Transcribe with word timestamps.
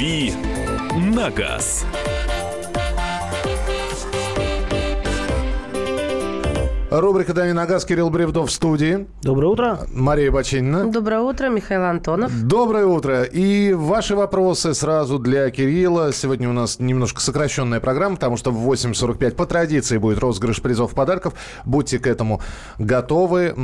«Дави 0.00 0.32
на 1.14 1.28
газ». 1.30 1.84
Рубрика 7.00 7.32
«Дави 7.32 7.52
на 7.52 7.64
газ». 7.64 7.86
Кирилл 7.86 8.10
Бревдов 8.10 8.50
в 8.50 8.52
студии. 8.52 9.06
Доброе 9.22 9.46
утро. 9.46 9.78
Мария 9.90 10.30
Бачинина. 10.30 10.84
Доброе 10.84 11.20
утро, 11.20 11.48
Михаил 11.48 11.84
Антонов. 11.84 12.30
Доброе 12.46 12.84
утро. 12.84 13.22
И 13.22 13.72
ваши 13.72 14.14
вопросы 14.14 14.74
сразу 14.74 15.18
для 15.18 15.50
Кирилла. 15.50 16.12
Сегодня 16.12 16.50
у 16.50 16.52
нас 16.52 16.78
немножко 16.78 17.22
сокращенная 17.22 17.80
программа, 17.80 18.16
потому 18.16 18.36
что 18.36 18.50
в 18.50 18.70
8.45 18.70 19.30
по 19.30 19.46
традиции 19.46 19.96
будет 19.96 20.18
розыгрыш 20.18 20.60
призов 20.60 20.92
подарков. 20.92 21.32
Будьте 21.64 21.98
к 21.98 22.06
этому 22.06 22.42
готовы. 22.78 23.54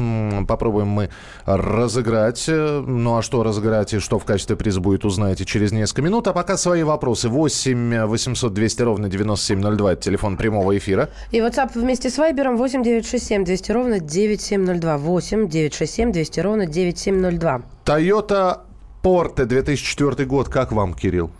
Попробуем 0.48 0.88
мы 0.88 1.10
разыграть. 1.45 2.46
Ну 2.48 3.18
а 3.18 3.23
что 3.23 3.43
разыграть 3.43 3.93
и 3.93 3.98
что 3.98 4.18
в 4.18 4.24
качестве 4.24 4.57
приза 4.57 4.80
будет, 4.80 5.05
узнаете 5.05 5.45
через 5.45 5.73
несколько 5.73 6.01
минут. 6.01 6.27
А 6.27 6.32
пока 6.32 6.57
свои 6.57 6.84
вопросы. 6.84 7.29
8 7.29 8.07
800 8.07 8.55
200 8.55 8.82
ровно 8.82 9.09
9702. 9.10 9.93
Это 9.93 10.01
телефон 10.01 10.38
прямого 10.38 10.77
эфира. 10.79 11.10
И 11.32 11.38
WhatsApp 11.38 11.73
вместе 11.74 12.09
с 12.09 12.16
Вайбером 12.16 12.57
8 12.57 12.82
967 13.27 13.45
200 13.45 13.73
ровно 13.73 14.01
9702. 14.01 14.98
8 14.98 15.48
967 15.48 16.12
200 16.12 16.41
ровно 16.41 16.66
9702. 16.66 17.62
Toyota 17.85 18.61
Порте 19.02 19.45
2004 19.45 20.25
год. 20.27 20.49
Как 20.49 20.73
вам, 20.73 20.95
Кирилл? 20.95 21.30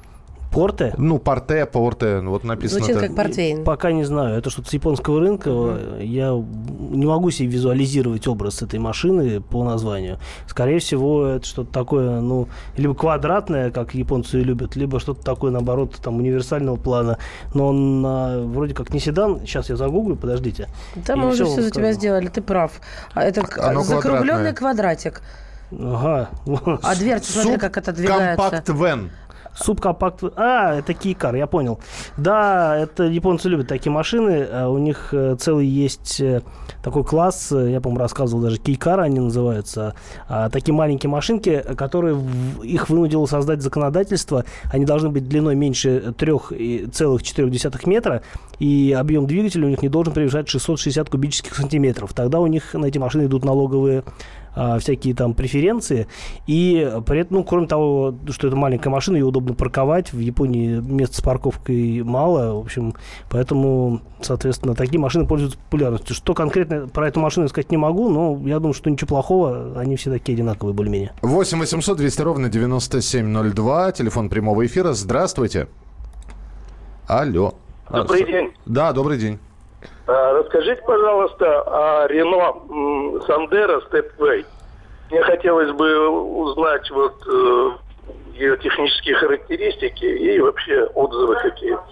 Порте? 0.53 0.95
Ну, 0.97 1.19
порте, 1.19 1.67
порте, 1.67 2.21
вот 2.21 2.45
написано. 2.45 2.85
Звучит 2.85 3.01
как 3.01 3.15
портвейн. 3.15 3.65
Пока 3.65 3.93
не 3.93 4.05
знаю. 4.05 4.39
Это 4.39 4.51
что-то 4.51 4.71
с 4.71 4.73
японского 4.73 5.21
рынка. 5.21 5.51
Uh-huh. 5.51 6.05
Я 6.05 6.31
не 6.91 7.07
могу 7.07 7.31
себе 7.31 7.49
визуализировать 7.49 8.27
образ 8.27 8.63
этой 8.63 8.79
машины 8.79 9.41
по 9.41 9.65
названию. 9.65 10.19
Скорее 10.47 10.79
всего, 10.79 11.27
это 11.27 11.47
что-то 11.47 11.73
такое, 11.73 12.21
ну, 12.21 12.49
либо 12.77 12.95
квадратное, 12.95 13.71
как 13.71 13.95
японцы 13.95 14.39
любят, 14.39 14.77
либо 14.77 15.01
что-то 15.01 15.25
такое, 15.25 15.51
наоборот, 15.51 15.97
там, 16.03 16.17
универсального 16.17 16.77
плана. 16.77 17.19
Но 17.55 17.69
он 17.69 18.05
а, 18.07 18.45
вроде 18.45 18.75
как 18.75 18.91
не 18.95 19.01
седан. 19.01 19.41
Сейчас 19.41 19.69
я 19.69 19.77
загуглю, 19.77 20.17
подождите. 20.17 20.69
Да, 20.95 21.17
мы 21.17 21.29
уже 21.29 21.45
все 21.45 21.63
за 21.63 21.71
тебя 21.71 21.93
сделали, 21.93 22.29
ты 22.29 22.41
прав. 22.41 22.81
А 23.15 23.23
это 23.23 23.45
Оно 23.59 23.83
закругленный 23.83 24.55
квадратик. 24.55 25.23
Ага. 25.73 26.31
А 26.83 26.95
дверца, 26.95 27.33
смотри, 27.33 27.59
как 27.59 27.77
это 27.77 27.93
двигается. 27.93 28.63
Субкомпакт... 29.57 30.23
А, 30.37 30.75
это 30.75 30.95
Кейкар, 30.95 31.35
я 31.35 31.47
понял. 31.47 31.81
Да, 32.17 32.77
это 32.77 33.05
японцы 33.05 33.49
любят 33.49 33.69
такие 33.69 33.91
машины. 33.91 34.47
А 34.51 34.69
у 34.69 34.79
них 34.79 35.09
э, 35.13 35.37
целый 35.39 35.67
есть 35.67 36.21
э, 36.21 36.43
такой 36.83 37.05
класс, 37.05 37.53
э, 37.53 37.71
я, 37.71 37.81
по-моему, 37.81 38.01
рассказывал 38.01 38.43
даже, 38.43 38.59
Кейкар 38.59 39.01
они 39.01 39.19
называются. 39.21 39.95
А, 40.29 40.51
такие 40.51 40.75
маленькие 40.75 41.11
машинки, 41.11 41.65
которые 41.77 42.19
их 42.63 42.89
вынудило 42.89 43.27
создать 43.27 43.63
законодательство. 43.63 44.45
Они 44.71 44.85
должны 44.85 45.09
быть 45.09 45.29
длиной 45.29 45.55
меньше 45.55 46.15
3,4 46.19 47.89
метра, 47.89 48.23
и 48.59 48.95
объем 48.99 49.27
двигателя 49.27 49.67
у 49.67 49.71
них 49.71 49.83
не 49.83 49.89
должен 49.89 50.13
превышать 50.13 50.49
660 50.49 51.09
кубических 51.09 51.55
сантиметров. 51.55 52.13
Тогда 52.15 52.41
у 52.41 52.47
них 52.47 52.75
на 52.75 52.87
эти 52.87 52.99
машины 52.99 53.27
идут 53.27 53.45
налоговые 53.45 54.05
а, 54.57 54.79
всякие 54.79 55.15
там 55.15 55.35
преференции. 55.35 56.09
И 56.47 56.91
при 57.07 57.21
этом, 57.21 57.39
ну, 57.39 57.45
кроме 57.45 57.67
того, 57.67 58.15
что 58.31 58.49
это 58.49 58.57
маленькая 58.57 58.89
машина, 58.89 59.17
ее 59.17 59.27
удобно 59.27 59.55
парковать. 59.55 60.15
В 60.15 60.19
Японии 60.19 60.81
места 60.81 61.19
с 61.19 61.21
парковкой 61.21 62.03
мало. 62.03 62.55
В 62.55 62.61
общем, 62.61 62.95
поэтому, 63.29 64.01
соответственно, 64.23 64.75
такие 64.75 64.99
машины 64.99 65.27
пользуются 65.27 65.59
популярностью. 65.59 66.17
Что 66.17 66.33
конкретно 66.33 66.89
про 66.89 67.07
эту 67.07 67.21
машину 67.21 67.49
сказать 67.49 67.71
не 67.71 67.77
могу, 67.77 68.09
но 68.09 68.41
я 68.49 68.59
думаю, 68.59 68.73
что 68.73 68.91
ничего 68.91 69.09
плохого. 69.09 69.79
Они 69.79 69.97
все 69.97 70.11
такие 70.11 70.35
одинаковые 70.35 70.75
более-менее. 70.75 71.13
8 71.21 71.59
800 71.59 71.99
200 71.99 72.23
ровно 72.23 72.49
9702. 72.49 73.93
Телефон 73.93 74.31
прямого 74.31 74.65
эфира. 74.65 74.95
Здравствуйте. 74.95 75.69
Алло. 77.07 77.55
Добрый 77.91 78.25
день. 78.25 78.53
Да, 78.65 78.93
добрый 78.93 79.19
день. 79.19 79.39
А, 80.07 80.33
расскажите, 80.35 80.83
пожалуйста, 80.83 81.63
о 81.63 82.07
Рено 82.07 83.21
Сандера 83.27 83.81
Степвей. 83.83 84.45
Мне 85.11 85.23
хотелось 85.23 85.73
бы 85.73 86.09
узнать 86.09 86.89
вот 86.91 87.15
э, 87.27 87.71
ее 88.35 88.57
технические 88.59 89.17
характеристики 89.17 90.05
и 90.05 90.41
вообще 90.41 90.85
отзывы 90.95 91.37
какие-то. 91.37 91.85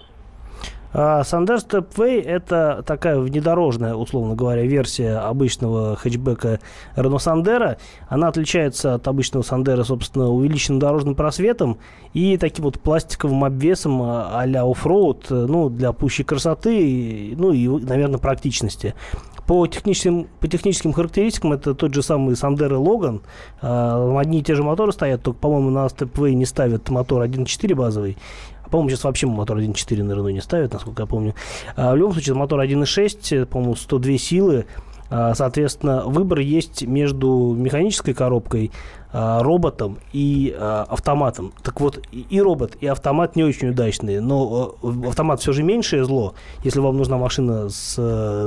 Sandero 0.95 1.57
Stepway– 1.57 2.21
это 2.25 2.81
такая 2.85 3.19
внедорожная, 3.19 3.95
условно 3.95 4.33
говоря, 4.33 4.63
версия 4.63 5.17
обычного 5.17 5.97
хэтчбека 5.97 6.61
Renault 6.95 7.19
Sandero. 7.19 7.75
Она 8.07 8.29
отличается 8.29 8.93
от 8.93 9.05
обычного 9.05 9.43
Sandero, 9.43 9.83
собственно, 9.83 10.29
увеличенным 10.29 10.79
дорожным 10.79 11.15
просветом 11.15 11.79
и 12.13 12.37
таким 12.37 12.63
вот 12.63 12.79
пластиковым 12.79 13.43
обвесом 13.43 14.01
а-ля 14.01 14.63
off-road, 14.63 15.25
ну, 15.29 15.67
для 15.67 15.91
пущей 15.91 16.23
красоты, 16.23 17.33
ну 17.37 17.51
и, 17.51 17.67
наверное, 17.67 18.19
практичности. 18.19 18.93
По 19.47 19.67
техническим, 19.67 20.27
по 20.39 20.47
техническим 20.47 20.93
характеристикам 20.93 21.53
это 21.53 21.75
тот 21.75 21.93
же 21.93 22.01
самый 22.01 22.35
Sandero 22.35 22.73
и 22.73 22.77
Logan. 22.77 23.21
Одни 23.61 24.39
и 24.39 24.43
те 24.43 24.55
же 24.55 24.63
моторы 24.63 24.91
стоят, 24.91 25.21
только, 25.21 25.39
по-моему, 25.39 25.69
на 25.69 25.85
Stepway 25.85 26.33
не 26.33 26.45
ставят 26.45 26.89
мотор 26.89 27.21
1.4 27.21 27.75
базовый. 27.75 28.17
По-моему, 28.69 28.89
сейчас 28.89 29.03
вообще 29.03 29.27
мотор 29.27 29.57
1.4 29.57 30.03
на 30.03 30.13
Renault 30.13 30.31
не 30.31 30.41
ставят, 30.41 30.73
насколько 30.73 31.03
я 31.03 31.07
помню. 31.07 31.35
А, 31.75 31.93
в 31.93 31.95
любом 31.97 32.13
случае, 32.13 32.35
мотор 32.35 32.61
1.6, 32.61 33.45
по-моему, 33.45 33.75
102 33.75 34.17
силы. 34.17 34.65
А, 35.09 35.33
соответственно, 35.35 36.03
выбор 36.05 36.39
есть 36.39 36.81
между 36.83 37.53
механической 37.55 38.13
коробкой, 38.13 38.71
а, 39.04 39.04
роботом 39.15 39.97
и 40.11 40.53
а, 40.57 40.85
автоматом. 40.89 41.53
Так 41.63 41.79
вот, 41.79 42.01
и 42.11 42.41
робот, 42.41 42.75
и 42.81 42.87
автомат 42.87 43.37
не 43.37 43.43
очень 43.43 43.69
удачные, 43.69 44.19
но 44.19 44.75
а, 44.83 45.07
автомат 45.07 45.39
все 45.39 45.53
же 45.53 45.63
меньшее 45.63 46.03
зло, 46.03 46.33
если 46.63 46.79
вам 46.79 46.97
нужна 46.97 47.17
машина 47.17 47.69
с 47.69 47.95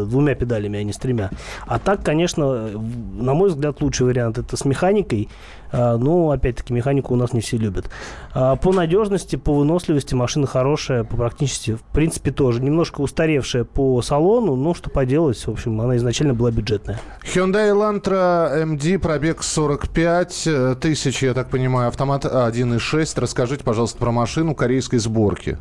двумя 0.06 0.34
педалями, 0.34 0.78
а 0.78 0.82
не 0.82 0.92
с 0.92 0.98
тремя. 0.98 1.30
А 1.66 1.78
так, 1.78 2.04
конечно, 2.04 2.68
на 2.68 3.32
мой 3.32 3.48
взгляд, 3.48 3.80
лучший 3.80 4.06
вариант 4.06 4.36
это 4.36 4.56
с 4.56 4.64
механикой, 4.66 5.28
но, 5.72 6.30
опять-таки, 6.30 6.72
механику 6.72 7.12
у 7.12 7.16
нас 7.16 7.34
не 7.34 7.40
все 7.42 7.58
любят. 7.58 7.90
По 8.32 8.72
надежности, 8.72 9.36
по 9.36 9.54
выносливости 9.54 10.14
машина 10.14 10.46
хорошая, 10.46 11.04
по 11.04 11.16
практичности, 11.16 11.74
в 11.74 11.82
принципе, 11.92 12.30
тоже. 12.30 12.62
Немножко 12.62 13.02
устаревшая 13.02 13.64
по 13.64 14.00
салону, 14.00 14.56
но 14.56 14.72
что 14.72 14.88
поделать, 14.88 15.38
в 15.38 15.50
общем, 15.50 15.78
она 15.80 15.96
изначально 15.96 16.32
была 16.32 16.50
бюджетная. 16.50 16.98
Hyundai 17.22 17.70
Elantra 17.70 18.64
MD, 18.64 18.98
пробег 18.98 19.42
45, 19.42 20.48
тысяч, 20.80 21.22
я 21.22 21.34
так 21.34 21.50
понимаю, 21.50 21.88
автомат 21.88 22.24
1.6. 22.24 23.20
Расскажите, 23.20 23.64
пожалуйста, 23.64 23.98
про 23.98 24.12
машину 24.12 24.54
корейской 24.54 24.98
сборки. 24.98 25.58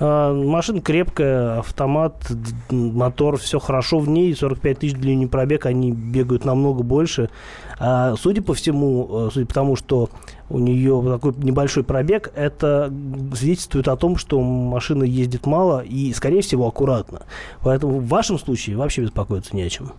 А, 0.00 0.34
машина 0.34 0.80
крепкая, 0.80 1.60
автомат, 1.60 2.26
мотор, 2.70 3.36
все 3.38 3.58
хорошо 3.58 3.98
в 3.98 4.08
ней. 4.08 4.34
45 4.34 4.78
тысяч 4.78 4.94
длинный 4.94 5.28
пробег, 5.28 5.66
они 5.66 5.92
бегают 5.92 6.44
намного 6.44 6.82
больше. 6.82 7.30
А, 7.78 8.14
судя 8.16 8.42
по 8.42 8.54
всему, 8.54 9.28
э, 9.28 9.30
судя 9.32 9.46
по 9.46 9.54
тому, 9.54 9.76
что 9.76 10.10
у 10.50 10.58
нее 10.58 11.02
такой 11.04 11.34
небольшой 11.36 11.84
пробег, 11.84 12.32
это 12.34 12.92
свидетельствует 13.34 13.88
о 13.88 13.96
том, 13.96 14.16
что 14.16 14.40
машина 14.40 15.04
ездит 15.04 15.46
мало 15.46 15.80
и, 15.80 16.12
скорее 16.12 16.42
всего, 16.42 16.66
аккуратно. 16.66 17.22
Поэтому 17.62 18.00
в 18.00 18.08
вашем 18.08 18.38
случае 18.38 18.76
вообще 18.76 19.02
беспокоиться 19.02 19.54
не 19.54 19.62
о 19.62 19.68
чем. 19.68 19.92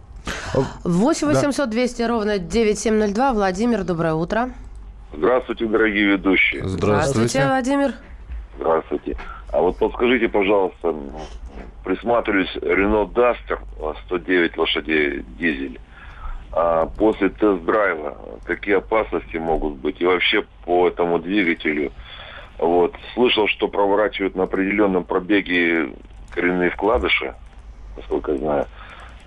8 0.83 1.27
800 1.27 1.69
200 1.69 2.01
ровно 2.03 2.37
9702. 2.39 3.33
Владимир, 3.33 3.83
доброе 3.83 4.13
утро. 4.13 4.51
Здравствуйте, 5.15 5.65
дорогие 5.65 6.05
ведущие. 6.05 6.67
Здравствуйте. 6.67 7.29
Здравствуйте, 7.39 7.47
Владимир. 7.47 7.93
Здравствуйте. 8.57 9.17
А 9.51 9.61
вот 9.61 9.77
подскажите, 9.77 10.29
пожалуйста, 10.29 10.95
присматриваюсь 11.83 12.55
Renault 12.55 13.13
Duster 13.13 13.59
109 14.07 14.57
лошадей 14.57 15.23
дизель. 15.37 15.79
А 16.51 16.85
после 16.85 17.29
тест-драйва 17.29 18.17
какие 18.45 18.75
опасности 18.75 19.37
могут 19.37 19.75
быть? 19.75 20.01
И 20.01 20.05
вообще 20.05 20.45
по 20.65 20.87
этому 20.87 21.19
двигателю. 21.19 21.91
Вот. 22.59 22.95
Слышал, 23.15 23.47
что 23.47 23.67
проворачивают 23.67 24.35
на 24.35 24.43
определенном 24.43 25.03
пробеге 25.03 25.89
коренные 26.29 26.69
вкладыши, 26.69 27.33
насколько 27.97 28.31
я 28.31 28.37
знаю 28.37 28.67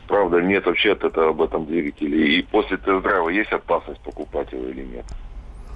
правда, 0.07 0.41
нет 0.41 0.67
вообще 0.67 0.93
от 0.93 1.05
этого 1.05 1.31
об 1.31 1.43
этом 1.43 1.67
двигателе. 1.67 2.39
И 2.39 2.43
после 2.43 2.77
тест-драйва 2.77 3.29
есть 3.31 3.53
опасность 3.53 4.01
покупать 4.01 4.53
его 4.53 4.65
или 4.67 4.83
нет? 4.83 5.05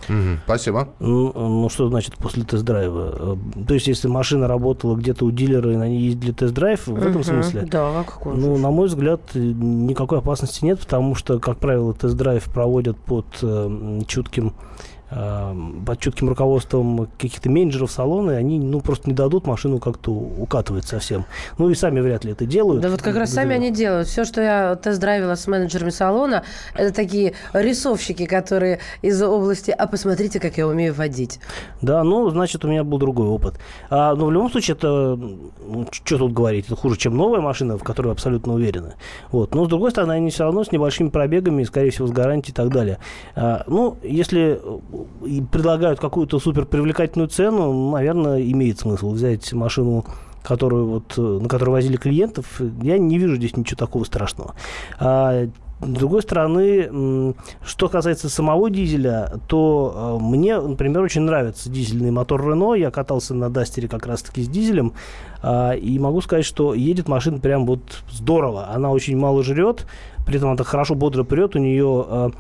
Угу, 0.09 0.39
спасибо. 0.45 0.89
Ну, 0.99 1.33
ну, 1.33 1.69
что 1.69 1.89
значит 1.89 2.17
после 2.17 2.45
тест-драйва? 2.45 3.37
Э, 3.37 3.65
то 3.67 3.75
есть, 3.75 3.87
если 3.87 4.09
машина 4.09 4.49
работала 4.49 4.97
где-то 4.97 5.25
у 5.25 5.31
дилера, 5.31 5.73
и 5.73 5.77
на 5.77 5.89
ней 5.89 6.01
ездили 6.01 6.33
тест-драйв, 6.33 6.87
в 6.87 7.07
этом 7.07 7.23
смысле? 7.23 7.63
Да, 7.71 8.05
какой 8.05 8.37
Ну, 8.37 8.57
на 8.57 8.71
мой 8.71 8.89
взгляд, 8.89 9.21
никакой 9.35 10.19
опасности 10.19 10.65
нет, 10.65 10.81
потому 10.81 11.15
что, 11.15 11.39
как 11.39 11.59
правило, 11.59 11.93
тест-драйв 11.95 12.45
проводят 12.45 12.97
под 12.99 13.27
э, 13.43 14.01
чутким 14.07 14.49
э, 14.49 14.53
под 15.11 15.99
чутким 15.99 16.29
руководством 16.29 17.09
каких-то 17.19 17.51
менеджеров 17.51 17.91
салона, 17.91 18.37
они 18.37 18.61
ну, 18.61 18.81
просто 18.81 19.09
не 19.09 19.15
дадут 19.15 19.47
машину 19.47 19.81
как-то 19.81 20.13
укатывать 20.13 20.85
совсем. 20.85 21.25
Ну 21.59 21.69
и 21.69 21.75
сами 21.75 22.01
вряд 22.01 22.25
ли 22.25 22.33
это 22.33 22.47
делают. 22.47 22.81
Да 22.81 22.91
вот 22.91 23.03
как 23.03 23.17
раз 23.17 23.33
сами 23.33 23.57
они 23.57 23.73
делают. 23.73 24.07
Все, 24.07 24.25
что 24.25 24.41
я 24.41 24.77
тест-драйвила 24.77 25.35
с 25.35 25.47
менеджерами 25.49 25.91
салона, 25.91 26.45
это 26.75 26.95
такие 26.95 27.35
рисовщики, 27.53 28.27
которые 28.27 28.79
из 29.03 29.21
области 29.21 29.73
«а 29.73 29.87
посмотрите, 29.89 30.39
как 30.39 30.57
я 30.59 30.69
умею 30.69 30.95
водить». 30.95 31.41
Да, 31.83 32.05
ну, 32.05 32.31
значит, 32.31 32.65
у 32.65 32.69
меня 32.69 32.85
был 32.85 32.99
другой 32.99 33.27
опыт. 33.27 33.55
А, 33.91 34.15
но 34.15 34.27
в 34.27 34.33
любом 34.33 34.51
случае, 34.51 34.77
это, 34.77 35.17
ну, 35.17 35.87
что 35.91 36.19
тут 36.19 36.33
говорить, 36.33 36.67
это 36.67 36.77
хуже, 36.77 36.97
чем 36.97 37.17
новая 37.17 37.41
машина, 37.41 37.79
в 37.79 37.83
которой 37.83 38.13
абсолютно 38.13 38.55
уверены. 38.55 38.95
Вот. 39.33 39.55
Но, 39.55 39.65
с 39.65 39.69
другой 39.69 39.91
стороны, 39.91 40.13
они 40.13 40.31
все 40.31 40.45
равно 40.45 40.63
с 40.63 40.71
небольшими 40.71 41.09
пробегами, 41.09 41.65
скорее 41.65 41.91
всего, 41.91 42.07
с 42.07 42.13
гарантией 42.13 42.53
и 42.53 42.55
так 42.55 42.69
далее. 42.69 42.99
А, 43.35 43.65
ну, 43.67 43.97
если 44.03 44.61
предлагают 45.51 46.01
какую-то 46.01 46.39
супер 46.39 46.67
привлекательную 46.67 47.29
цену, 47.29 47.91
наверное, 47.91 48.41
имеет 48.43 48.81
смысл 48.81 49.13
взять 49.13 49.53
машину 49.53 50.05
которую 50.43 50.87
вот, 50.87 51.19
на 51.19 51.49
которую 51.51 51.73
возили 51.75 51.97
клиентов, 51.97 52.63
я 52.83 52.97
не 52.97 53.19
вижу 53.19 53.37
здесь 53.37 53.59
ничего 53.59 53.77
такого 53.77 54.05
страшного. 54.05 54.55
А, 54.99 55.47
с 55.83 55.87
другой 55.87 56.21
стороны, 56.21 57.35
что 57.65 57.89
касается 57.89 58.29
самого 58.29 58.69
дизеля, 58.69 59.33
то 59.49 60.19
э, 60.21 60.23
мне, 60.23 60.61
например, 60.61 61.01
очень 61.03 61.23
нравится 61.23 61.71
дизельный 61.71 62.11
мотор 62.11 62.47
Рено. 62.47 62.75
Я 62.75 62.91
катался 62.91 63.35
на 63.35 63.49
Дастере 63.49 63.89
как 63.89 64.07
раз-таки 64.07 64.43
с 64.43 64.49
дизелем. 64.49 64.93
А, 65.43 65.73
и 65.73 65.99
могу 65.99 66.21
сказать, 66.21 66.45
что 66.45 66.75
едет 66.75 67.09
машина 67.09 67.39
прям 67.39 67.65
вот 67.65 67.81
здорово. 68.11 68.69
Она 68.69 68.91
очень 68.91 69.17
мало 69.17 69.43
жрет, 69.43 69.87
при 70.27 70.37
этом 70.37 70.51
она 70.51 70.65
хорошо 70.65 70.95
бодро 70.95 71.25
прет. 71.25 71.57
У 71.57 71.59
нее 71.59 72.05
э, 72.07 72.29
э, 72.29 72.31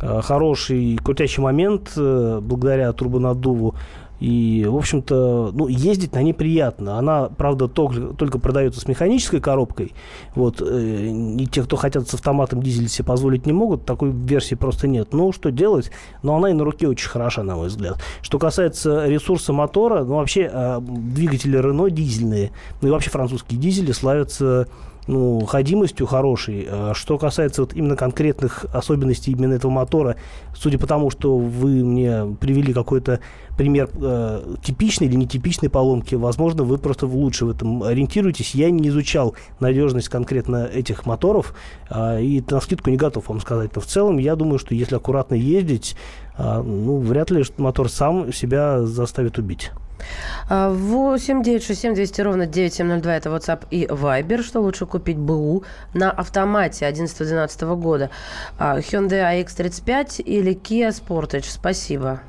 хороший 0.00 0.98
крутящий 1.02 1.42
момент 1.42 1.92
благодаря 1.96 2.92
турбонаддуву. 2.92 3.74
И, 4.20 4.66
в 4.68 4.76
общем-то, 4.76 5.50
ну, 5.54 5.66
ездить 5.66 6.14
на 6.14 6.22
ней 6.22 6.34
приятно. 6.34 6.98
Она, 6.98 7.30
правда, 7.30 7.68
только, 7.68 8.14
только 8.14 8.38
продается 8.38 8.78
с 8.80 8.86
механической 8.86 9.40
коробкой. 9.40 9.94
Вот, 10.34 10.60
э, 10.60 11.08
и 11.38 11.46
те, 11.46 11.62
кто 11.62 11.76
хотят 11.76 12.06
с 12.06 12.14
автоматом 12.14 12.62
дизель 12.62 12.88
себе 12.88 13.06
позволить 13.06 13.46
не 13.46 13.52
могут, 13.52 13.86
такой 13.86 14.10
версии 14.10 14.54
просто 14.54 14.86
нет. 14.88 15.08
Ну, 15.12 15.32
что 15.32 15.50
делать? 15.50 15.90
Но 16.22 16.36
она 16.36 16.50
и 16.50 16.52
на 16.52 16.64
руке 16.64 16.86
очень 16.86 17.08
хороша, 17.08 17.42
на 17.42 17.56
мой 17.56 17.68
взгляд. 17.68 17.98
Что 18.20 18.38
касается 18.38 19.06
ресурса 19.06 19.54
мотора, 19.54 20.04
ну, 20.04 20.16
вообще, 20.16 20.50
э, 20.52 20.80
двигатели 20.82 21.56
Рено 21.56 21.88
дизельные, 21.88 22.52
ну, 22.82 22.88
и 22.88 22.90
вообще 22.90 23.08
французские 23.08 23.58
дизели 23.58 23.92
славятся 23.92 24.68
ну, 25.10 25.44
ходимостью 25.44 26.06
хорошей. 26.06 26.66
А 26.70 26.92
что 26.94 27.18
касается 27.18 27.62
вот 27.62 27.74
именно 27.74 27.96
конкретных 27.96 28.64
особенностей 28.72 29.32
именно 29.32 29.54
этого 29.54 29.70
мотора, 29.70 30.16
судя 30.54 30.78
по 30.78 30.86
тому, 30.86 31.10
что 31.10 31.36
вы 31.36 31.84
мне 31.84 32.36
привели 32.40 32.72
какой-то 32.72 33.18
пример 33.56 33.90
э, 33.92 34.54
типичной 34.62 35.08
или 35.08 35.16
нетипичной 35.16 35.68
поломки, 35.68 36.14
возможно, 36.14 36.62
вы 36.62 36.78
просто 36.78 37.06
лучше 37.06 37.44
в 37.44 37.50
этом 37.50 37.82
ориентируетесь. 37.82 38.54
Я 38.54 38.70
не 38.70 38.88
изучал 38.88 39.34
надежность 39.58 40.08
конкретно 40.08 40.66
этих 40.72 41.06
моторов 41.06 41.54
э, 41.90 42.22
и 42.22 42.42
на 42.48 42.60
скидку 42.60 42.90
не 42.90 42.96
готов 42.96 43.28
вам 43.28 43.40
сказать. 43.40 43.74
Но 43.74 43.80
в 43.80 43.86
целом, 43.86 44.18
я 44.18 44.36
думаю, 44.36 44.60
что 44.60 44.76
если 44.76 44.94
аккуратно 44.94 45.34
ездить, 45.34 45.96
э, 46.38 46.62
ну, 46.62 46.98
вряд 47.00 47.32
ли 47.32 47.42
мотор 47.58 47.88
сам 47.88 48.32
себя 48.32 48.82
заставит 48.82 49.38
убить. 49.38 49.72
8 50.48 51.42
9 51.42 51.62
6 51.62 51.80
7 51.80 51.94
200 51.94 52.20
ровно 52.22 52.46
9702 52.46 53.14
это 53.14 53.30
WhatsApp 53.30 53.64
и 53.70 53.86
Viber. 53.86 54.42
Что 54.42 54.60
лучше 54.60 54.86
купить 54.86 55.18
БУ 55.18 55.64
на 55.94 56.10
автомате 56.10 56.88
11-12 56.88 57.76
года? 57.76 58.10
А, 58.58 58.78
Hyundai 58.78 59.42
iX35 59.42 60.22
или 60.22 60.54
Kia 60.54 60.90
Sportage? 60.90 61.46
Спасибо. 61.48 62.20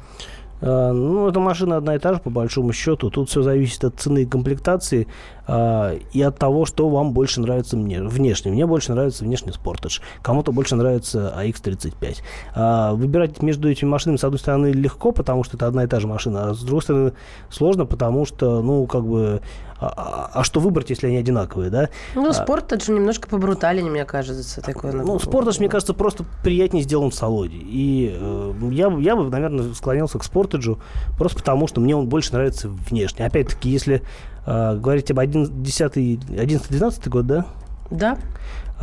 А, 0.62 0.92
ну, 0.94 1.28
эта 1.28 1.40
машина 1.40 1.78
одна 1.78 1.96
и 1.96 2.00
та 2.00 2.14
же, 2.14 2.20
по 2.20 2.30
большому 2.30 2.74
счету. 2.74 3.10
Тут 3.10 3.30
все 3.30 3.42
зависит 3.42 3.84
от 3.84 3.96
цены 4.00 4.24
и 4.24 4.26
комплектации 4.26 5.08
э, 5.48 6.00
и 6.14 6.22
от 6.22 6.38
того, 6.38 6.66
что 6.66 6.90
вам 6.90 7.14
больше 7.14 7.42
нравится 7.42 7.78
мне, 7.78 8.02
внешне. 8.02 8.52
Мне 8.52 8.66
больше 8.66 8.92
нравится 8.92 9.24
внешний 9.24 9.52
Sportage. 9.52 10.02
Кому-то 10.22 10.52
больше 10.52 10.76
нравится 10.76 11.34
AX35. 11.38 12.18
А 12.56 12.94
выбирать 12.94 13.42
между 13.42 13.70
этими 13.70 13.90
машинами, 13.90 14.18
с 14.18 14.24
одной 14.24 14.40
стороны, 14.40 14.68
легко, 14.68 15.12
потому 15.12 15.44
что 15.44 15.58
это 15.58 15.68
одна 15.68 15.84
и 15.84 15.88
та 15.88 16.00
же 16.00 16.08
машина, 16.08 16.50
а 16.50 16.54
с 16.54 16.62
другой 16.62 16.84
стороны, 16.84 17.14
сложно, 17.50 17.86
потому 17.86 18.26
что, 18.26 18.62
ну, 18.62 18.86
как 18.86 19.04
бы 19.06 19.42
а, 19.82 19.94
а, 19.98 20.30
а 20.34 20.44
что 20.44 20.60
выбрать, 20.60 20.92
если 20.92 21.08
они 21.08 21.18
одинаковые, 21.18 21.72
да? 21.72 21.90
Ну, 22.14 22.32
спорт 22.34 22.72
это 22.72 22.86
же 22.86 22.92
немножко 22.92 23.28
побрутальнее, 23.28 23.90
мне 23.90 24.06
кажется, 24.06 24.62
такое. 24.62 24.92
Ну, 24.92 25.18
спорт, 25.18 25.58
мне 25.58 25.70
кажется, 25.70 25.96
просто 25.96 26.24
приятнее 26.44 26.84
сделан 26.84 27.10
в 27.10 27.16
салоне. 27.16 27.58
И 27.58 28.16
э, 28.16 28.54
я, 28.72 28.96
я 29.00 29.16
бы, 29.16 29.30
наверное, 29.30 29.74
склонялся 29.74 30.20
к 30.20 30.24
спортеджу, 30.24 30.80
просто 31.18 31.40
потому, 31.40 31.68
что 31.68 31.82
мне 31.82 31.96
он 31.96 32.08
больше 32.08 32.32
нравится 32.34 32.70
внешне. 32.70 33.26
Опять-таки, 33.26 33.70
если 33.70 34.04
э, 34.46 34.76
говорить 34.78 35.10
об 35.10 35.18
11-12 35.18 37.10
год, 37.10 37.26
да? 37.26 37.46
Да. 37.90 38.18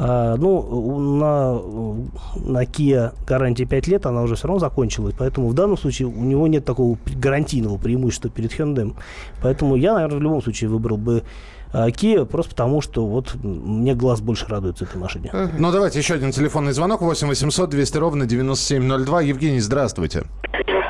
А, 0.01 0.37
ну, 0.37 1.01
на, 1.19 1.55
на 2.37 2.63
Kia 2.63 3.13
гарантия 3.27 3.67
5 3.67 3.89
лет, 3.89 4.07
она 4.07 4.23
уже 4.23 4.37
все 4.37 4.47
равно 4.47 4.61
закончилась, 4.61 5.15
поэтому 5.19 5.49
в 5.49 5.55
данном 5.55 5.77
случае 5.77 6.07
у 6.07 6.23
него 6.23 6.47
нет 6.47 6.65
такого 6.65 6.97
гарантийного 7.17 7.79
преимущества 7.79 8.31
перед 8.31 8.53
Hyundai. 8.53 8.95
Поэтому 9.43 9.75
я, 9.75 9.95
наверное, 9.95 10.19
в 10.19 10.23
любом 10.23 10.41
случае 10.41 10.71
выбрал 10.71 10.99
бы 10.99 11.25
а, 11.73 11.89
Kia, 11.89 12.25
просто 12.25 12.51
потому 12.53 12.81
что 12.81 13.07
вот 13.07 13.35
мне 13.43 13.95
глаз 13.95 14.21
больше 14.21 14.47
радуется 14.49 14.85
этой 14.85 14.97
машине. 14.97 15.31
Ну, 15.59 15.73
давайте 15.73 15.99
еще 15.99 16.15
один 16.15 16.31
телефонный 16.31 16.73
звонок. 16.73 17.01
8 17.01 17.29
800 17.29 17.71
200 17.71 17.99
ровно 17.99 18.27
9702. 18.27 19.23
Евгений, 19.23 19.61
здравствуйте. 19.61 20.25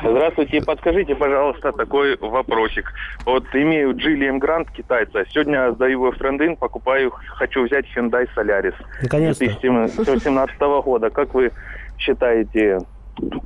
Здравствуйте. 0.01 0.61
Подскажите, 0.61 1.15
пожалуйста, 1.15 1.71
такой 1.71 2.17
вопросик. 2.17 2.91
Вот 3.25 3.43
имею 3.53 3.91
Geely 3.91 4.39
Grand 4.39 4.67
китайца. 4.75 5.25
Сегодня 5.29 5.71
сдаю 5.73 5.91
его 5.91 6.11
в 6.11 6.17
трендин, 6.17 6.55
покупаю, 6.55 7.13
хочу 7.27 7.65
взять 7.65 7.85
Hyundai 7.95 8.27
Solaris. 8.35 8.75
Наконец-то. 9.01 9.45
2017 9.45 10.59
года. 10.83 11.09
Как 11.09 11.33
вы 11.33 11.51
считаете, 11.97 12.79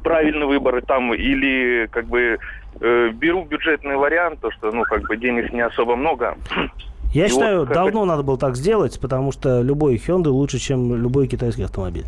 правильный 0.04 0.46
выбор 0.46 0.82
там 0.86 1.14
или 1.14 1.88
как 1.92 2.06
бы 2.06 2.38
э, 2.80 3.10
беру 3.10 3.46
бюджетный 3.46 3.96
вариант, 3.96 4.40
то 4.42 4.52
что 4.52 4.72
ну 4.72 4.84
как 4.84 5.02
бы 5.08 5.18
денег 5.18 5.52
не 5.52 5.62
особо 5.62 5.96
много. 5.96 6.38
Я 7.13 7.27
И 7.27 7.30
считаю, 7.30 7.60
вот 7.60 7.69
давно 7.69 8.01
это... 8.01 8.06
надо 8.06 8.24
было 8.24 8.38
так 8.38 8.56
сделать, 8.57 9.00
потому 9.00 9.31
что 9.31 9.62
любой 9.62 9.95
Hyundai 9.95 10.30
лучше, 10.30 10.57
чем 10.57 10.95
любой 10.95 11.27
китайский 11.27 11.63
автомобиль. 11.63 12.06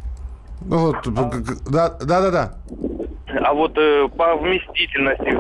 Вот, 0.62 0.98
да, 1.70 1.90
да, 2.00 2.22
да, 2.22 2.32
да. 2.32 2.54
А 3.44 3.54
вот 3.54 3.78
э, 3.78 4.08
по 4.16 4.36
вместительности, 4.38 5.36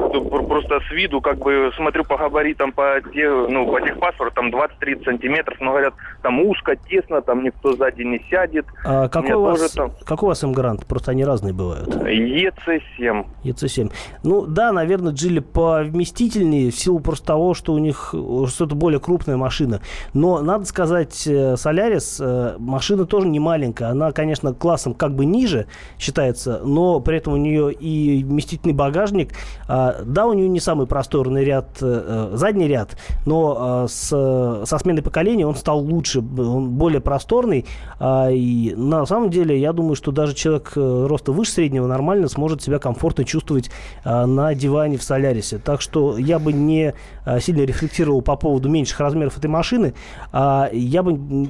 просто 0.47 0.79
с 0.87 0.91
виду, 0.91 1.21
как 1.21 1.37
бы 1.37 1.71
смотрю 1.75 2.03
по 2.03 2.17
габаритам, 2.17 2.71
по, 2.71 2.99
те, 3.13 3.29
ну, 3.29 3.67
по 3.67 3.79
техпаспортам 3.79 4.49
20-30 4.49 5.05
сантиметров, 5.05 5.57
но 5.59 5.71
говорят, 5.71 5.93
там 6.21 6.41
узко, 6.41 6.75
тесно, 6.75 7.21
там 7.21 7.43
никто 7.43 7.73
сзади 7.75 8.01
не 8.01 8.21
сядет. 8.29 8.65
А 8.83 9.07
какой, 9.07 9.33
у 9.33 9.41
вас, 9.41 9.71
там... 9.71 9.91
какой 10.03 10.27
у 10.27 10.29
вас 10.29 10.43
М-Грант? 10.43 10.85
Просто 10.85 11.11
они 11.11 11.23
разные 11.23 11.53
бывают. 11.53 11.87
ЕЦ-7. 11.87 13.25
ЕЦ-7. 13.43 13.91
Ну 14.23 14.45
да, 14.45 14.71
наверное, 14.71 15.13
Джили 15.13 15.39
повместительнее 15.39 16.71
в 16.71 16.75
силу 16.75 16.99
просто 16.99 17.27
того, 17.27 17.53
что 17.53 17.73
у 17.73 17.77
них 17.77 18.13
что-то 18.47 18.75
более 18.75 18.99
крупная 18.99 19.37
машина. 19.37 19.81
Но 20.13 20.41
надо 20.41 20.65
сказать, 20.65 21.25
э, 21.27 21.55
Солярис 21.55 22.19
э, 22.19 22.55
машина 22.57 23.05
тоже 23.05 23.27
не 23.27 23.39
маленькая. 23.39 23.89
Она, 23.89 24.11
конечно, 24.11 24.53
классом 24.53 24.93
как 25.05 25.15
бы 25.15 25.25
ниже 25.25 25.67
считается, 25.99 26.61
но 26.63 26.99
при 26.99 27.17
этом 27.17 27.33
у 27.33 27.37
нее 27.37 27.71
и 27.71 28.23
вместительный 28.23 28.73
багажник. 28.73 29.33
А, 29.67 30.01
да, 30.03 30.25
у 30.25 30.33
нее 30.33 30.49
не 30.49 30.59
самый 30.59 30.87
просторный 30.87 31.43
ряд, 31.43 31.77
э, 31.81 32.29
э, 32.33 32.37
задний 32.37 32.67
ряд, 32.67 32.97
но 33.25 33.57
а, 33.57 33.87
с, 33.87 34.65
со 34.65 34.77
сменой 34.79 35.03
поколения 35.03 35.45
он 35.45 35.55
стал 35.55 35.79
лучше, 35.79 36.19
он 36.19 36.71
более 36.71 37.01
просторный. 37.01 37.65
А, 37.99 38.29
и 38.31 38.73
на 38.75 39.05
самом 39.05 39.29
деле, 39.29 39.59
я 39.59 39.73
думаю, 39.73 39.95
что 39.95 40.11
даже 40.11 40.33
человек 40.33 40.73
э, 40.75 41.05
роста 41.07 41.31
выше 41.31 41.51
среднего 41.51 41.85
нормально 41.85 42.27
сможет 42.27 42.63
себя 42.63 42.79
комфортно 42.79 43.23
чувствовать 43.23 43.69
на 44.03 44.53
диване 44.55 44.97
в 44.97 45.03
Солярисе. 45.03 45.59
Так 45.59 45.81
что 45.81 46.17
я 46.17 46.39
бы 46.39 46.51
не 46.51 46.93
сильно 47.39 47.61
рефлексировал 47.61 48.21
по 48.21 48.35
поводу 48.35 48.69
меньших 48.69 48.99
размеров 48.99 49.37
этой 49.37 49.47
машины. 49.47 49.93
Я 50.33 51.03
бы 51.03 51.49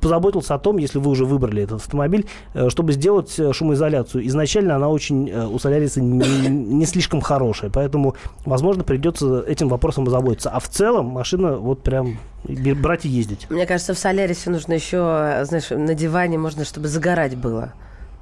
позаботился 0.00 0.54
о 0.54 0.58
том, 0.58 0.78
если 0.78 0.98
вы 0.98 1.10
уже 1.10 1.24
выбрали 1.24 1.62
этот 1.62 1.80
автомобиль, 1.80 2.26
чтобы 2.68 2.91
сделать 2.92 3.38
шумоизоляцию. 3.52 4.26
Изначально 4.26 4.76
она 4.76 4.88
очень 4.88 5.30
у 5.32 5.58
Соляриса 5.58 6.00
не, 6.00 6.48
не 6.48 6.86
слишком 6.86 7.20
хорошая, 7.20 7.70
поэтому, 7.70 8.14
возможно, 8.44 8.84
придется 8.84 9.40
этим 9.40 9.68
вопросом 9.68 10.06
озаботиться. 10.06 10.50
А 10.50 10.60
в 10.60 10.68
целом 10.68 11.06
машина 11.06 11.56
вот 11.56 11.82
прям 11.82 12.18
брать 12.44 13.04
и 13.04 13.08
ездить. 13.08 13.46
Мне 13.50 13.66
кажется, 13.66 13.94
в 13.94 13.98
Солярисе 13.98 14.50
нужно 14.50 14.72
еще, 14.72 15.44
знаешь, 15.44 15.70
на 15.70 15.94
диване 15.94 16.38
можно, 16.38 16.64
чтобы 16.64 16.88
загорать 16.88 17.36
было. 17.36 17.72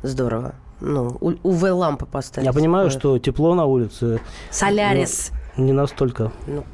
Здорово. 0.03 0.55
Ну, 0.81 1.17
УВ-лампы 1.43 2.07
поставить. 2.07 2.47
Я 2.47 2.53
понимаю, 2.53 2.91
что 2.91 3.19
тепло 3.19 3.55
на 3.55 3.67
улице. 3.67 4.21
Солярис. 4.51 5.31
Не 5.57 5.73
настолько. 5.73 6.33
Ну, 6.47 6.65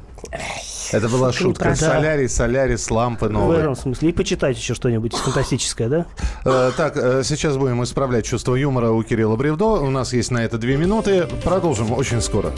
Это 0.91 1.09
была 1.09 1.31
шутка. 1.33 1.69
неправда. 1.71 2.27
Солярис, 2.29 2.89
лампы 2.89 3.27
В 3.27 3.31
новые. 3.31 3.59
этом 3.61 3.75
смысле. 3.75 4.09
И 4.09 4.13
почитать 4.13 4.57
еще 4.57 4.73
что-нибудь 4.73 5.13
фантастическое, 5.13 5.89
да? 5.89 6.05
Э, 6.45 6.71
Так, 6.77 6.95
э, 6.95 7.23
сейчас 7.23 7.57
будем 7.57 7.83
исправлять 7.83 8.25
чувство 8.25 8.55
юмора 8.55 8.91
у 8.91 9.03
Кирилла 9.03 9.35
Бревдо. 9.35 9.65
У 9.81 9.89
нас 9.89 10.13
есть 10.13 10.31
на 10.31 10.43
это 10.43 10.57
две 10.57 10.77
минуты. 10.77 11.27
Продолжим 11.43 11.91
очень 11.91 12.21
скоро. 12.21 12.51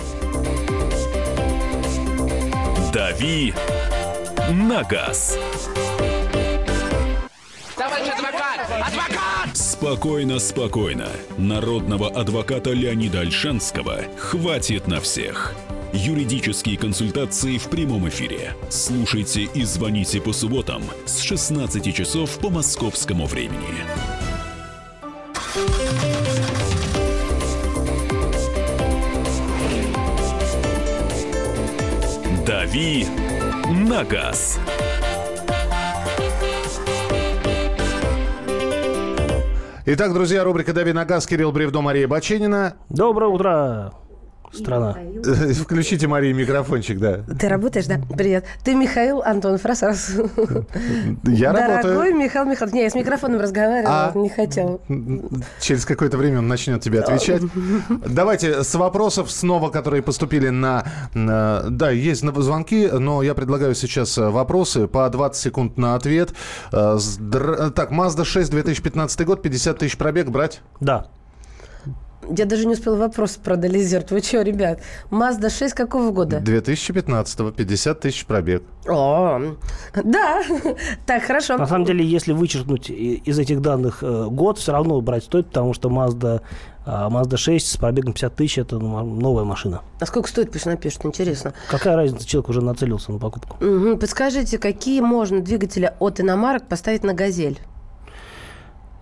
«Дави 2.93 3.53
на 4.51 4.83
газ». 4.83 5.37
Спокойно, 9.53 10.39
спокойно. 10.39 11.07
Народного 11.37 12.09
адвоката 12.09 12.71
Леонида 12.71 13.21
Альшанского 13.21 14.01
хватит 14.17 14.87
на 14.87 14.99
всех. 14.99 15.53
Юридические 15.91 16.77
консультации 16.77 17.57
в 17.57 17.67
прямом 17.67 18.07
эфире. 18.09 18.53
Слушайте 18.69 19.49
и 19.53 19.63
звоните 19.63 20.21
по 20.21 20.33
субботам 20.33 20.83
с 21.05 21.19
16 21.19 21.95
часов 21.95 22.37
по 22.37 22.51
московскому 22.51 23.25
времени. 23.25 23.83
«Дави 32.45 33.07
на 33.89 34.03
газ». 34.03 34.59
Итак, 39.87 40.13
друзья, 40.13 40.43
рубрика 40.43 40.71
«Дави 40.71 40.93
на 40.93 41.03
газ», 41.03 41.25
Кирилл 41.25 41.51
Бревдо, 41.51 41.81
Мария 41.81 42.07
Баченина. 42.07 42.75
Доброе 42.89 43.31
утро, 43.31 43.91
страна. 44.51 44.95
Включите, 45.53 46.07
Марии, 46.07 46.33
микрофончик, 46.33 46.99
да. 46.99 47.19
Ты 47.39 47.47
работаешь, 47.47 47.85
да? 47.85 47.99
Привет. 48.15 48.45
Ты 48.63 48.75
Михаил 48.75 49.21
Антонов, 49.21 49.63
раз, 49.65 49.81
раз. 49.81 50.11
Я 51.23 51.53
Дорогой 51.53 51.75
работаю. 51.75 52.15
Михаил 52.15 52.45
Михайлович. 52.45 52.73
Не, 52.73 52.83
я 52.83 52.89
с 52.89 52.95
микрофоном 52.95 53.39
разговаривала, 53.41 54.11
А. 54.13 54.17
не 54.17 54.29
хотела. 54.29 54.79
Через 55.59 55.85
какое-то 55.85 56.17
время 56.17 56.39
он 56.39 56.47
начнет 56.47 56.81
тебе 56.81 57.01
отвечать. 57.01 57.41
Давайте 58.07 58.63
с 58.63 58.73
вопросов 58.75 59.31
снова, 59.31 59.69
которые 59.69 60.01
поступили 60.01 60.49
на... 60.49 60.83
Да, 61.13 61.91
есть 61.91 62.23
звонки, 62.23 62.87
но 62.91 63.21
я 63.23 63.33
предлагаю 63.33 63.75
сейчас 63.75 64.17
э, 64.17 64.29
вопросы 64.29 64.87
по 64.87 65.09
20 65.09 65.41
секунд 65.41 65.77
на 65.77 65.95
ответ. 65.95 66.33
Э, 66.71 66.97
Так, 67.75 67.91
Mazda 67.91 68.23
6, 68.23 68.51
2015 68.51 69.25
год, 69.25 69.41
50 69.41 69.77
тысяч 69.77 69.97
пробег 69.97 70.29
брать? 70.29 70.61
Да. 70.79 71.07
Я 72.27 72.45
даже 72.45 72.65
не 72.65 72.73
успела 72.73 72.95
вопрос 72.95 73.37
проанализировать. 73.37 74.11
Вы 74.11 74.21
что, 74.21 74.41
ребят? 74.41 74.81
Mazda 75.09 75.49
6 75.49 75.73
какого 75.73 76.11
года? 76.11 76.39
2015, 76.39 77.55
50 77.55 77.99
тысяч 77.99 78.25
пробег. 78.25 78.63
О, 78.87 79.55
да. 80.03 80.43
Так, 81.05 81.23
хорошо. 81.23 81.57
На 81.57 81.67
самом 81.67 81.85
деле, 81.85 82.05
если 82.05 82.33
вычеркнуть 82.33 82.89
из 82.89 83.39
этих 83.39 83.61
данных 83.61 83.99
э, 84.03 84.25
год, 84.29 84.57
все 84.57 84.71
равно 84.71 84.99
брать 85.01 85.23
стоит, 85.23 85.47
потому 85.47 85.73
что 85.73 85.89
Mazda, 85.89 86.41
Mazda 86.85 87.37
6 87.37 87.67
с 87.67 87.77
пробегом 87.77 88.13
50 88.13 88.35
тысяч– 88.35 88.57
это 88.59 88.79
ну, 88.79 89.03
новая 89.03 89.43
машина. 89.43 89.81
А 89.99 90.05
сколько 90.05 90.29
стоит, 90.29 90.51
пусть 90.51 90.65
напишут, 90.65 91.05
интересно. 91.05 91.53
Какая 91.69 91.95
разница, 91.95 92.27
человек 92.27 92.49
уже 92.49 92.61
нацелился 92.61 93.11
на 93.11 93.19
покупку? 93.19 93.57
Мгм. 93.63 93.99
Подскажите, 93.99 94.57
какие 94.57 95.01
можно 95.01 95.39
двигатели 95.41 95.93
от 95.99 96.19
иномарок 96.19 96.67
поставить 96.67 97.03
на 97.03 97.13
«Газель»? 97.13 97.59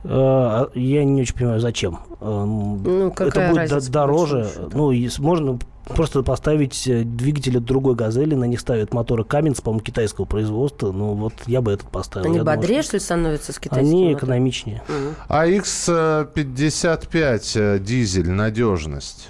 Э, 0.04 0.68
Я 0.76 1.04
не 1.04 1.22
очень 1.22 1.36
понимаю, 1.36 1.60
зачем. 1.60 2.00
Эм, 2.22 2.84
Ну, 2.84 3.12
какая 3.12 3.52
это 3.54 3.76
будет 3.76 3.90
дороже. 3.92 4.48
Ну, 4.74 4.92
можно 5.20 5.60
просто 5.96 6.22
поставить 6.24 6.88
э, 6.88 7.04
двигатели 7.04 7.58
другой 7.60 7.96
газели, 7.96 8.36
на 8.36 8.44
них 8.46 8.60
ставят 8.60 8.94
моторы 8.94 9.24
Каменс, 9.24 9.62
по-моему, 9.62 9.84
китайского 9.84 10.26
производства. 10.26 10.92
Ну, 10.92 11.14
вот 11.14 11.34
я 11.48 11.62
бы 11.62 11.72
этот 11.72 11.90
поставил. 11.90 12.28
Они 12.28 12.38
Я 12.38 12.44
думаю, 12.44 12.58
бодрее, 12.60 12.82
что- 12.82 12.90
что 12.90 12.98
ли, 12.98 13.02
становятся 13.02 13.54
с 13.54 13.60
китайскими? 13.60 14.04
Они 14.04 14.14
экономичнее. 14.14 14.82
АХ-55 15.30 17.52
э, 17.56 17.80
дизель, 17.80 18.30
надежность. 18.30 19.30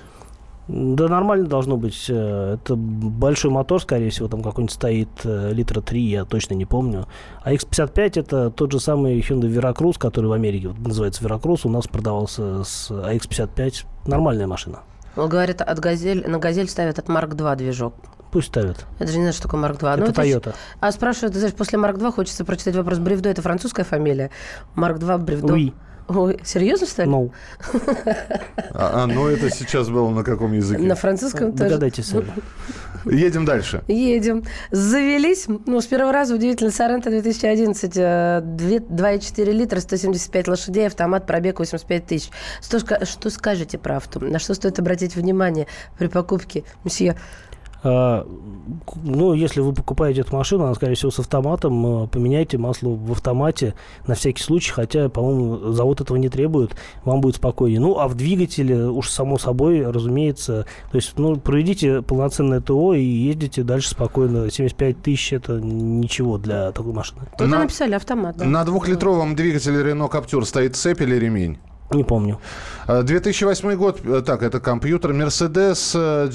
Да 0.67 1.07
нормально 1.07 1.47
должно 1.47 1.77
быть. 1.77 2.05
Э, 2.09 2.55
Это 2.55 2.75
большой 2.75 3.51
мотор, 3.51 3.81
скорее 3.81 4.09
всего, 4.09 4.27
там 4.27 4.41
какой-нибудь 4.41 4.73
стоит 4.73 5.09
э, 5.23 5.53
литра 5.53 5.81
3, 5.81 6.01
я 6.01 6.25
точно 6.25 6.55
не 6.55 6.65
помню. 6.65 7.07
А 7.43 7.53
X55 7.53 8.19
это 8.19 8.49
тот 8.51 8.71
же 8.71 8.79
самый 8.79 9.19
Hyundai 9.19 9.49
Veracruz, 9.53 9.97
который 9.97 10.27
в 10.27 10.33
Америке 10.33 10.69
вот 10.69 10.79
называется 10.79 11.23
Veracruz, 11.23 11.61
у 11.63 11.69
нас 11.69 11.87
продавался 11.87 12.63
с 12.63 12.91
AX55. 12.91 13.85
Нормальная 14.07 14.47
машина. 14.47 14.79
Он 15.15 15.29
говорит, 15.29 15.61
от 15.61 15.79
«Газель», 15.79 16.27
на 16.27 16.37
«Газель» 16.37 16.69
ставят 16.69 16.99
от 16.99 17.07
Марк 17.07 17.33
2 17.33 17.55
движок. 17.55 17.93
Пусть 18.31 18.49
ставят. 18.49 18.85
Это 18.99 19.11
же 19.11 19.17
не 19.17 19.23
знаю, 19.23 19.33
что 19.33 19.43
такое 19.43 19.61
Марк 19.61 19.79
2. 19.79 19.95
Это 19.95 20.21
Toyota. 20.21 20.53
А 20.79 20.91
спрашивают, 20.91 21.33
ты 21.33 21.39
знаешь, 21.39 21.55
после 21.55 21.77
Марк 21.79 21.97
2 21.97 22.11
хочется 22.11 22.43
прочитать 22.45 22.75
вопрос. 22.75 22.99
Бревдо 22.99 23.29
это 23.29 23.41
французская 23.41 23.83
фамилия? 23.83 24.31
Марк 24.75 24.99
2 24.99 25.17
Бревдо. 25.17 25.55
Oui. 25.55 25.73
Ой, 26.07 26.39
серьезно, 26.43 26.87
что 26.87 27.03
ли? 27.03 27.09
Ну, 27.09 27.31
А, 28.73 29.03
а, 29.03 29.07
ну 29.07 29.27
это 29.27 29.49
сейчас 29.49 29.89
было 29.89 30.09
на 30.09 30.23
каком 30.23 30.53
языке? 30.53 30.81
На 30.81 30.95
французском 30.95 31.51
тоже. 31.51 31.65
догадайтесь 31.65 32.05
сами. 32.07 32.31
Едем 33.05 33.45
дальше. 33.45 33.83
Едем. 33.87 34.43
Завелись. 34.71 35.45
Ну, 35.65 35.79
с 35.81 35.85
первого 35.85 36.11
раза 36.11 36.35
удивительно. 36.35 36.71
Соренто 36.71 37.09
2011. 37.09 37.93
э, 37.95 38.41
две- 38.43 38.79
2,4 38.79 39.51
литра, 39.51 39.79
175 39.79 40.47
лошадей, 40.47 40.87
автомат, 40.87 41.25
пробег 41.25 41.59
85 41.59 42.05
тысяч. 42.05 42.29
Что, 42.61 42.79
что 43.05 43.29
скажете 43.29 43.77
про 43.77 43.97
авто? 43.97 44.19
На 44.19 44.39
что 44.39 44.53
стоит 44.53 44.79
обратить 44.79 45.15
внимание 45.15 45.67
при 45.97 46.07
покупке, 46.07 46.63
мсье? 46.83 47.15
А, 47.83 48.25
Ну, 49.03 49.33
если 49.33 49.61
вы 49.61 49.71
покупаете 49.73 50.21
эту 50.21 50.35
машину, 50.35 50.65
она, 50.65 50.73
скорее 50.75 50.95
всего, 50.95 51.09
с 51.11 51.19
автоматом, 51.19 52.03
э, 52.03 52.07
поменяйте 52.07 52.57
масло 52.57 52.89
в 52.89 53.11
автомате 53.11 53.75
на 54.07 54.15
всякий 54.15 54.43
случай, 54.43 54.71
хотя, 54.73 55.07
по-моему, 55.09 55.71
завод 55.71 56.01
этого 56.01 56.17
не 56.17 56.27
требует, 56.27 56.75
вам 57.05 57.21
будет 57.21 57.37
спокойнее. 57.37 57.79
Ну, 57.79 57.97
а 57.97 58.07
в 58.09 58.15
двигателе, 58.15 58.87
уж 58.87 59.09
само 59.09 59.37
собой, 59.37 59.89
разумеется, 59.89 60.65
то 60.91 60.97
есть, 60.97 61.13
ну, 61.17 61.37
проведите 61.37 62.01
полноценное 62.01 62.59
ТО 62.59 62.93
и 62.93 63.01
ездите 63.03 63.63
дальше 63.63 63.89
спокойно. 63.91 64.49
75 64.51 65.01
тысяч– 65.01 65.31
это 65.33 65.61
ничего 65.61 66.37
для 66.37 66.71
такой 66.73 66.91
машины. 66.93 67.21
Тут 67.37 67.47
На- 67.47 67.59
написали 67.59 67.93
автомат, 67.93 68.37
да. 68.37 68.45
На 68.45 68.65
двухлитровом 68.65 69.35
двигателе 69.35 69.79
Renault 69.81 70.11
Captur 70.11 70.43
стоит 70.45 70.75
цепь 70.75 71.01
или 71.01 71.15
ремень? 71.15 71.57
Не 71.91 72.03
помню. 72.03 72.39
Э, 72.87 73.01
2008 73.03 73.75
год, 73.75 74.01
э, 74.03 74.21
так, 74.25 74.43
это 74.43 74.59
компьютер, 74.59 75.11
Mercedes 75.13 75.91
э, 75.95 76.27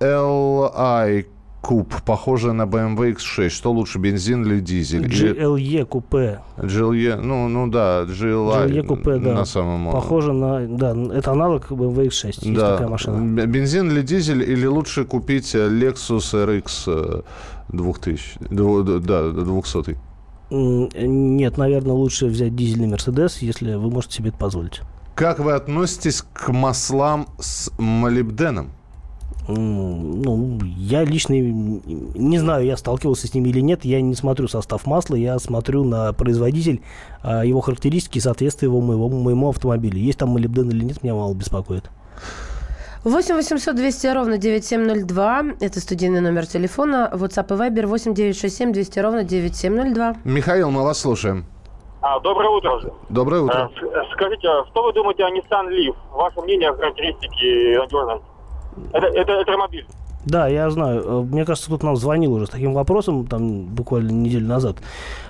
GLI 0.00 1.26
Coupe, 1.62 2.02
похоже 2.06 2.52
на 2.52 2.62
BMW 2.62 3.16
X6. 3.16 3.50
Что 3.50 3.70
лучше, 3.72 3.98
бензин 3.98 4.46
или 4.46 4.60
дизель? 4.60 5.04
GLE 5.04 5.84
купе. 5.84 6.40
GLE, 6.56 7.16
ну, 7.16 7.48
ну 7.48 7.66
да, 7.66 8.04
GLI 8.04 8.68
GLE 8.68 8.86
купе, 8.86 9.18
да. 9.18 9.34
на 9.34 9.44
самом... 9.44 9.92
Похоже 9.92 10.32
на... 10.32 10.66
Да, 10.66 10.96
это 11.12 11.32
аналог 11.32 11.70
BMW 11.70 12.08
X6. 12.08 12.26
Есть 12.26 12.54
да. 12.54 12.72
такая 12.72 12.88
машина. 12.88 13.46
Бензин 13.46 13.90
или 13.90 14.00
дизель, 14.00 14.42
или 14.42 14.66
лучше 14.66 15.04
купить 15.04 15.54
э, 15.54 15.68
Lexus 15.68 16.32
RX 16.32 16.64
э, 16.86 17.22
2000, 17.68 18.38
дво- 18.40 18.98
да, 19.00 19.30
200. 19.30 19.98
М, 20.50 20.88
Нет, 21.36 21.58
наверное, 21.58 21.92
лучше 21.92 22.26
взять 22.26 22.56
дизельный 22.56 22.88
Мерседес, 22.88 23.38
если 23.42 23.74
вы 23.74 23.90
можете 23.90 24.16
себе 24.16 24.30
это 24.30 24.38
позволить. 24.38 24.80
Как 25.14 25.38
вы 25.38 25.52
относитесь 25.52 26.24
к 26.32 26.48
маслам 26.48 27.26
с 27.38 27.70
молибденом? 27.78 28.70
Ну, 29.56 30.58
я 30.76 31.04
лично 31.04 31.34
не 31.34 32.38
знаю, 32.38 32.64
я 32.66 32.76
сталкивался 32.76 33.26
с 33.26 33.34
ними 33.34 33.48
или 33.48 33.60
нет. 33.60 33.84
Я 33.84 34.00
не 34.00 34.14
смотрю 34.14 34.48
состав 34.48 34.86
масла, 34.86 35.14
я 35.16 35.38
смотрю 35.38 35.84
на 35.84 36.12
производитель, 36.12 36.82
а, 37.22 37.44
его 37.44 37.60
характеристики 37.60 38.18
и 38.18 38.20
соответствие 38.20 38.68
его 38.70 38.80
моего, 38.80 39.08
моему 39.08 39.48
автомобилю. 39.48 39.98
Есть 39.98 40.18
там 40.18 40.30
молибден 40.30 40.68
или 40.70 40.84
нет, 40.84 41.02
меня 41.02 41.14
мало 41.14 41.34
беспокоит. 41.34 41.90
8 43.04 43.34
800 43.34 43.74
200 43.76 44.06
ровно 44.08 44.36
9702. 44.38 45.42
Это 45.60 45.80
студийный 45.80 46.20
номер 46.20 46.46
телефона. 46.46 47.10
WhatsApp 47.14 47.46
и 47.54 47.58
Viber 47.58 47.86
8 47.86 48.14
967 48.14 48.72
200 48.72 48.98
ровно 48.98 49.24
9702. 49.24 50.16
Михаил, 50.24 50.70
мы 50.70 50.82
вас 50.84 50.98
слушаем. 50.98 51.46
А, 52.02 52.18
доброе 52.20 52.48
утро. 52.50 52.92
Доброе 53.08 53.42
утро. 53.42 53.70
Э, 53.72 53.78
с- 53.78 54.12
Скажите, 54.12 54.48
а 54.48 54.64
что 54.70 54.82
вы 54.82 54.92
думаете 54.92 55.24
о 55.24 55.30
Nissan 55.30 55.68
Leaf? 55.68 55.94
Ваше 56.12 56.40
мнение, 56.42 56.72
характеристики 56.74 57.72
и 57.74 57.76
надежность? 57.78 58.24
Это, 58.92 59.06
это 59.06 59.32
электромобиль. 59.38 59.86
Да, 60.26 60.48
я 60.48 60.68
знаю. 60.70 61.02
Э, 61.02 61.22
Мне 61.22 61.44
кажется, 61.46 61.70
тут 61.70 61.82
нам 61.82 61.96
звонил 61.96 62.34
уже 62.34 62.46
с 62.46 62.50
таким 62.50 62.74
вопросом, 62.74 63.26
там 63.26 63.62
буквально 63.64 64.10
неделю 64.10 64.46
назад. 64.46 64.76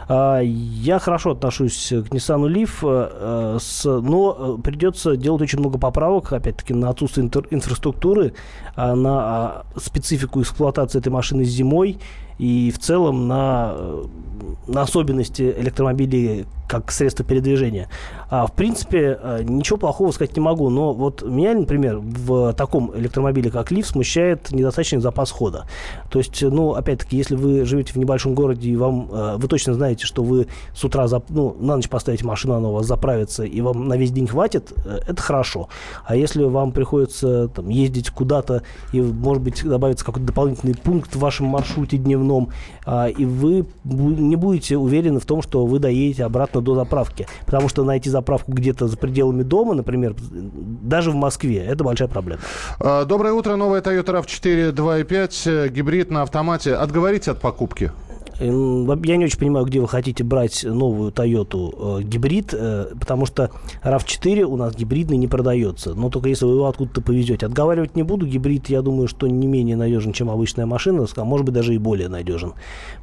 А, 0.08 0.40
Я 0.40 0.98
хорошо 0.98 1.30
отношусь 1.30 1.88
к 1.90 2.12
Nissan 2.12 2.44
Leaf, 2.52 2.80
э, 2.82 3.58
э, 3.84 4.00
но 4.02 4.58
придется 4.58 5.16
делать 5.16 5.42
очень 5.42 5.60
много 5.60 5.78
поправок, 5.78 6.32
опять-таки, 6.32 6.74
на 6.74 6.88
отсутствие 6.90 7.26
интер- 7.28 7.46
инфраструктуры, 7.52 8.32
а, 8.74 8.96
на 8.96 9.10
а, 9.20 9.62
специфику 9.76 10.40
эксплуатации 10.42 10.98
этой 10.98 11.10
машины 11.12 11.44
зимой 11.44 11.98
и 12.38 12.72
в 12.74 12.78
целом 12.80 13.28
на, 13.28 13.74
на 14.66 14.82
особенности 14.82 15.54
электромобилей 15.56 16.46
как 16.70 16.92
средство 16.92 17.24
передвижения. 17.24 17.88
А, 18.30 18.46
в 18.46 18.52
принципе, 18.52 19.18
э, 19.20 19.42
ничего 19.42 19.76
плохого 19.76 20.12
сказать 20.12 20.36
не 20.36 20.40
могу, 20.40 20.70
но 20.70 20.92
вот 20.92 21.22
меня, 21.22 21.52
например, 21.54 21.98
в 21.98 22.52
таком 22.52 22.96
электромобиле, 22.96 23.50
как 23.50 23.72
Лив, 23.72 23.86
смущает 23.86 24.52
недостаточный 24.52 25.00
запас 25.00 25.32
хода. 25.32 25.66
То 26.10 26.20
есть, 26.20 26.40
ну, 26.42 26.74
опять-таки, 26.74 27.16
если 27.16 27.34
вы 27.34 27.64
живете 27.64 27.92
в 27.92 27.96
небольшом 27.96 28.34
городе, 28.34 28.70
и 28.70 28.76
вам, 28.76 29.08
э, 29.10 29.36
вы 29.36 29.48
точно 29.48 29.74
знаете, 29.74 30.06
что 30.06 30.22
вы 30.22 30.46
с 30.72 30.84
утра, 30.84 31.08
зап, 31.08 31.24
ну, 31.28 31.56
на 31.58 31.74
ночь 31.74 31.88
поставите 31.88 32.24
машину, 32.24 32.54
она 32.54 32.68
у 32.68 32.74
вас 32.74 32.86
заправится, 32.86 33.42
и 33.42 33.60
вам 33.60 33.88
на 33.88 33.96
весь 33.96 34.12
день 34.12 34.28
хватит, 34.28 34.72
э, 34.84 35.00
это 35.08 35.20
хорошо. 35.20 35.68
А 36.04 36.14
если 36.14 36.44
вам 36.44 36.70
приходится 36.70 37.48
там, 37.48 37.68
ездить 37.68 38.10
куда-то, 38.10 38.62
и, 38.92 39.00
может 39.00 39.42
быть, 39.42 39.64
добавится 39.64 40.04
какой-то 40.04 40.28
дополнительный 40.28 40.76
пункт 40.76 41.16
в 41.16 41.18
вашем 41.18 41.46
маршруте 41.46 41.96
дневном, 41.96 42.50
а, 42.86 43.08
и 43.08 43.24
вы 43.24 43.66
не 43.84 44.36
будете 44.36 44.76
уверены 44.76 45.18
в 45.18 45.26
том, 45.26 45.42
что 45.42 45.66
вы 45.66 45.80
доедете 45.80 46.24
обратно 46.24 46.59
до 46.60 46.74
заправки. 46.74 47.26
Потому 47.46 47.68
что 47.68 47.84
найти 47.84 48.10
заправку 48.10 48.52
где-то 48.52 48.88
за 48.88 48.96
пределами 48.96 49.42
дома, 49.42 49.74
например, 49.74 50.14
даже 50.18 51.10
в 51.10 51.14
Москве, 51.14 51.58
это 51.58 51.84
большая 51.84 52.08
проблема. 52.08 52.40
А, 52.78 53.04
доброе 53.04 53.32
утро. 53.32 53.56
Новая 53.56 53.80
Toyota 53.80 54.20
RAV4 54.20 54.72
2.5, 54.72 55.68
гибрид 55.68 56.10
на 56.10 56.22
автомате. 56.22 56.74
Отговорите 56.74 57.30
от 57.32 57.40
покупки? 57.40 57.90
Я 58.40 59.16
не 59.16 59.24
очень 59.26 59.38
понимаю, 59.38 59.66
где 59.66 59.80
вы 59.80 59.88
хотите 59.88 60.24
брать 60.24 60.64
новую 60.64 61.12
Toyota 61.12 62.00
э, 62.00 62.02
гибрид, 62.02 62.54
э, 62.54 62.86
потому 62.98 63.26
что 63.26 63.50
RAV4 63.84 64.42
у 64.44 64.56
нас 64.56 64.74
гибридный 64.74 65.18
не 65.18 65.28
продается. 65.28 65.94
Но 65.94 66.08
только 66.08 66.30
если 66.30 66.46
вы 66.46 66.52
его 66.52 66.66
откуда-то 66.66 67.02
повезете. 67.02 67.46
Отговаривать 67.46 67.96
не 67.96 68.02
буду. 68.02 68.26
Гибрид, 68.26 68.70
я 68.70 68.80
думаю, 68.80 69.08
что 69.08 69.26
не 69.26 69.46
менее 69.46 69.76
надежен, 69.76 70.12
чем 70.12 70.30
обычная 70.30 70.64
машина, 70.64 71.06
а 71.14 71.24
может 71.24 71.44
быть 71.44 71.54
даже 71.54 71.74
и 71.74 71.78
более 71.78 72.08
надежен. 72.08 72.54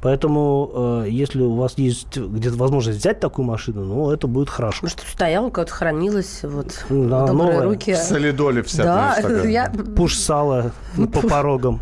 Поэтому, 0.02 1.04
э, 1.04 1.06
если 1.08 1.42
у 1.42 1.54
вас 1.54 1.78
есть 1.78 2.16
где-то 2.16 2.56
возможность 2.56 2.98
взять 2.98 3.20
такую 3.20 3.46
машину, 3.46 3.84
ну, 3.84 4.10
это 4.10 4.26
будет 4.26 4.50
хорошо. 4.50 4.80
Может, 4.82 5.00
стояла, 5.00 5.50
как-то 5.50 5.72
хранилась, 5.72 6.40
вот, 6.42 6.84
да, 6.88 7.26
добрые 7.26 7.52
новая. 7.52 7.62
руки. 7.62 7.94
В 7.94 7.96
солидоле 7.96 8.62
вся. 8.62 8.82
Да, 8.82 9.18
я... 9.44 9.72
Пуш 9.96 10.16
сала 10.16 10.72
по 11.12 11.20
порогам. 11.20 11.80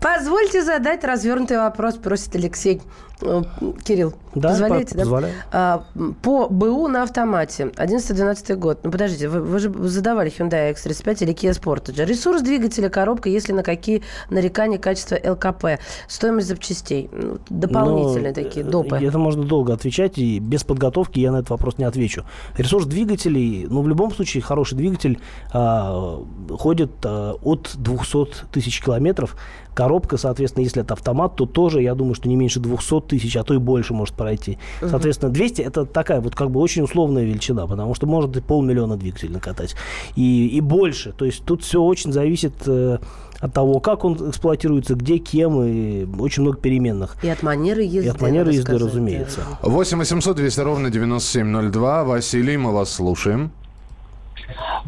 Позвольте 0.00 0.62
задать 0.62 1.04
развернутый 1.04 1.58
вопрос, 1.58 1.94
просит 1.94 2.34
Алексей. 2.36 2.80
Э, 3.20 3.42
Кирилл, 3.82 4.14
Да, 4.34 4.50
позволяете, 4.50 4.94
да? 4.94 5.00
позволяю. 5.00 5.34
А, 5.50 5.84
по 6.22 6.48
БУ 6.48 6.86
на 6.86 7.02
автомате, 7.02 7.72
11-12 7.76 8.54
год. 8.54 8.78
Ну, 8.84 8.92
подождите, 8.92 9.28
вы, 9.28 9.40
вы 9.40 9.58
же 9.58 9.72
задавали 9.88 10.30
Hyundai 10.30 10.72
X35 10.72 11.24
или 11.24 11.34
Kia 11.34 11.50
Sportage. 11.50 12.04
Ресурс 12.04 12.42
двигателя, 12.42 12.88
коробка, 12.88 13.28
если 13.28 13.52
на 13.52 13.64
какие 13.64 14.02
нарекания 14.30 14.78
качества 14.78 15.16
ЛКП, 15.16 15.80
стоимость 16.06 16.46
запчастей, 16.46 17.10
ну, 17.12 17.38
дополнительные 17.50 18.28
Но, 18.28 18.34
такие, 18.34 18.64
э, 18.64 18.68
допы. 18.68 18.96
Это 18.96 19.18
можно 19.18 19.42
долго 19.42 19.72
отвечать, 19.72 20.16
и 20.18 20.38
без 20.38 20.62
подготовки 20.62 21.18
я 21.18 21.32
на 21.32 21.38
этот 21.38 21.50
вопрос 21.50 21.78
не 21.78 21.84
отвечу. 21.84 22.24
Ресурс 22.56 22.86
двигателей, 22.86 23.66
ну, 23.68 23.82
в 23.82 23.88
любом 23.88 24.12
случае, 24.12 24.44
хороший 24.44 24.76
двигатель 24.76 25.18
а, 25.52 26.22
ходит 26.50 26.92
а, 27.04 27.32
от 27.42 27.72
200 27.74 28.46
тысяч 28.52 28.80
километров. 28.80 29.34
Коробка, 29.78 30.16
соответственно, 30.16 30.64
если 30.64 30.82
это 30.82 30.94
автомат, 30.94 31.36
то 31.36 31.46
тоже, 31.46 31.80
я 31.80 31.94
думаю, 31.94 32.14
что 32.16 32.28
не 32.28 32.34
меньше 32.34 32.58
200 32.58 33.02
тысяч, 33.02 33.36
а 33.36 33.44
то 33.44 33.54
и 33.54 33.58
больше 33.58 33.94
может 33.94 34.12
пройти. 34.16 34.58
Соответственно, 34.80 35.30
200 35.32 35.62
это 35.62 35.86
такая 35.86 36.20
вот 36.20 36.34
как 36.34 36.50
бы 36.50 36.58
очень 36.58 36.82
условная 36.82 37.22
величина, 37.22 37.64
потому 37.68 37.94
что 37.94 38.08
может 38.08 38.36
и 38.36 38.40
полмиллиона 38.40 38.96
двигателей 38.96 39.32
накатать. 39.32 39.76
И, 40.16 40.48
и 40.48 40.60
больше. 40.60 41.12
То 41.12 41.24
есть 41.24 41.44
тут 41.44 41.62
все 41.62 41.80
очень 41.80 42.12
зависит 42.12 42.54
э, 42.66 42.98
от 43.38 43.52
того, 43.52 43.78
как 43.78 44.04
он 44.04 44.30
эксплуатируется, 44.30 44.96
где, 44.96 45.18
кем, 45.18 45.62
и 45.62 46.06
очень 46.18 46.42
много 46.42 46.58
переменных. 46.58 47.16
И 47.22 47.28
от 47.28 47.44
манеры 47.44 47.82
езды. 47.82 48.06
И 48.06 48.08
от 48.08 48.20
манеры 48.20 48.50
езды, 48.50 48.62
сказать, 48.62 48.82
разумеется. 48.82 49.42
да. 49.62 49.68
8 49.68 49.96
800 49.96 50.36
200 50.38 50.60
ровно 50.60 50.90
9702. 50.90 52.02
Василий, 52.02 52.56
мы 52.56 52.72
вас 52.72 52.90
слушаем. 52.92 53.52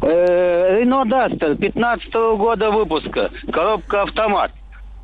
Э, 0.01 0.79
Рено 0.81 1.05
Дастер 1.05 1.55
15 1.55 2.13
года 2.37 2.71
выпуска. 2.71 3.31
Коробка 3.53 4.01
автомат. 4.01 4.51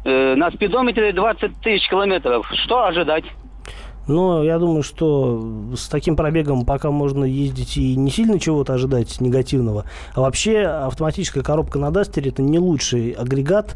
Э, 0.07 0.35
На 0.35 0.49
спидометре 0.51 1.11
20 1.11 1.59
тысяч 1.59 1.89
километров. 1.89 2.49
Что 2.63 2.85
ожидать? 2.85 3.25
Но 4.07 4.41
я 4.41 4.57
думаю, 4.57 4.81
что 4.81 5.43
с 5.75 5.89
таким 5.89 6.15
пробегом 6.15 6.65
пока 6.65 6.91
можно 6.91 7.25
ездить 7.25 7.75
и 7.75 7.97
не 7.97 8.09
сильно 8.09 8.39
чего-то 8.39 8.75
ожидать 8.75 9.19
негативного. 9.19 9.83
А 10.15 10.21
вообще 10.21 10.61
автоматическая 10.61 11.43
коробка 11.43 11.77
на 11.77 11.91
Дастере 11.91 12.31
это 12.31 12.41
не 12.41 12.57
лучший 12.57 13.11
агрегат. 13.11 13.75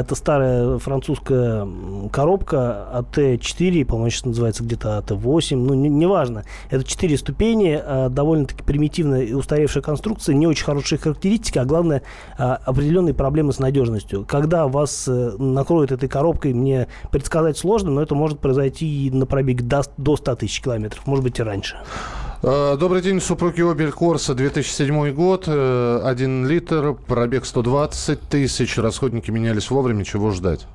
Это 0.00 0.14
старая 0.14 0.78
французская 0.78 1.68
коробка 2.10 2.88
АТ-4, 2.94 3.84
по-моему, 3.84 4.10
сейчас 4.10 4.24
называется 4.24 4.64
где-то 4.64 4.98
АТ-8, 4.98 5.56
ну, 5.56 5.74
не- 5.74 5.88
неважно. 5.88 6.44
Это 6.70 6.84
4 6.84 7.16
ступени, 7.18 7.80
а, 7.82 8.08
довольно-таки 8.08 8.62
примитивная 8.62 9.22
и 9.22 9.32
устаревшая 9.32 9.82
конструкция, 9.82 10.34
не 10.34 10.46
очень 10.46 10.64
хорошие 10.64 10.98
характеристики, 10.98 11.58
а 11.58 11.64
главное, 11.64 12.02
а, 12.38 12.58
определенные 12.64 13.14
проблемы 13.14 13.52
с 13.52 13.58
надежностью. 13.58 14.24
Когда 14.26 14.66
вас 14.66 15.06
э, 15.08 15.32
накроют 15.38 15.92
этой 15.92 16.08
коробкой, 16.08 16.54
мне 16.54 16.88
предсказать 17.10 17.58
сложно, 17.58 17.90
но 17.90 18.02
это 18.02 18.14
может 18.14 18.38
произойти 18.38 19.06
и 19.06 19.10
на 19.10 19.26
пробег 19.26 19.62
до, 19.62 19.82
до 19.96 20.16
100 20.16 20.36
тысяч 20.36 20.62
километров, 20.62 21.06
может 21.06 21.24
быть 21.24 21.38
и 21.38 21.42
раньше. 21.42 21.76
Э, 22.44 22.76
Добрый 22.76 23.02
день, 23.02 23.20
супруги 23.20 23.62
Обель 23.62 23.92
Корса, 23.92 24.34
2007 24.34 25.12
год, 25.12 25.44
э, 25.46 26.00
1 26.02 26.46
литр, 26.48 26.94
пробег 27.06 27.44
120 27.46 28.20
тысяч, 28.20 28.78
расходники 28.78 29.30
менялись 29.30 29.70
вовремя, 29.70 30.04
чего 30.04 30.32
ждать? 30.32 30.66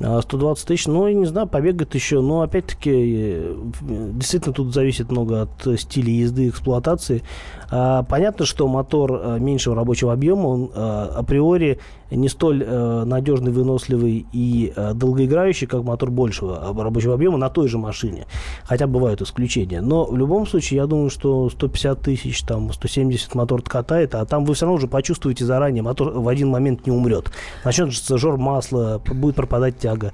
А 0.00 0.20
120 0.20 0.66
тысяч, 0.66 0.86
ну, 0.86 1.06
я 1.08 1.14
не 1.14 1.26
знаю, 1.26 1.48
побегает 1.48 1.94
еще, 1.94 2.20
но 2.20 2.42
опять-таки 2.42 2.92
э, 2.94 3.56
действительно 3.80 4.54
тут 4.54 4.74
зависит 4.74 5.10
много 5.10 5.42
от 5.42 5.66
э, 5.66 5.76
стиля 5.76 6.10
езды 6.10 6.50
эксплуатации. 6.50 7.22
А, 7.70 8.04
понятно, 8.04 8.44
что 8.44 8.68
мотор 8.68 9.12
э, 9.12 9.38
меньшего 9.40 9.74
рабочего 9.74 10.12
объема, 10.12 10.46
он 10.46 10.70
э, 10.72 11.08
априори 11.16 11.80
не 12.10 12.28
столь 12.28 12.64
э, 12.64 13.04
надежный, 13.04 13.52
выносливый 13.52 14.26
и 14.32 14.72
э, 14.74 14.94
долгоиграющий, 14.94 15.66
как 15.66 15.82
мотор 15.82 16.10
большего 16.10 16.74
рабочего 16.82 17.14
объема 17.14 17.38
на 17.38 17.50
той 17.50 17.68
же 17.68 17.78
машине. 17.78 18.26
Хотя 18.64 18.86
бывают 18.86 19.22
исключения. 19.22 19.80
Но 19.80 20.04
в 20.04 20.16
любом 20.16 20.46
случае, 20.46 20.78
я 20.78 20.86
думаю, 20.86 21.10
что 21.10 21.48
150 21.50 22.00
тысяч, 22.00 22.42
там, 22.42 22.72
170 22.72 23.34
мотор 23.34 23.62
катает, 23.62 24.14
а 24.14 24.24
там 24.24 24.44
вы 24.44 24.54
все 24.54 24.66
равно 24.66 24.76
уже 24.76 24.88
почувствуете 24.88 25.44
заранее, 25.44 25.82
мотор 25.82 26.10
в 26.18 26.28
один 26.28 26.48
момент 26.48 26.86
не 26.86 26.92
умрет. 26.92 27.30
Начнется 27.64 28.18
жор 28.18 28.36
масла, 28.38 29.00
будет 29.04 29.36
пропадать 29.36 29.78
тяга. 29.78 30.12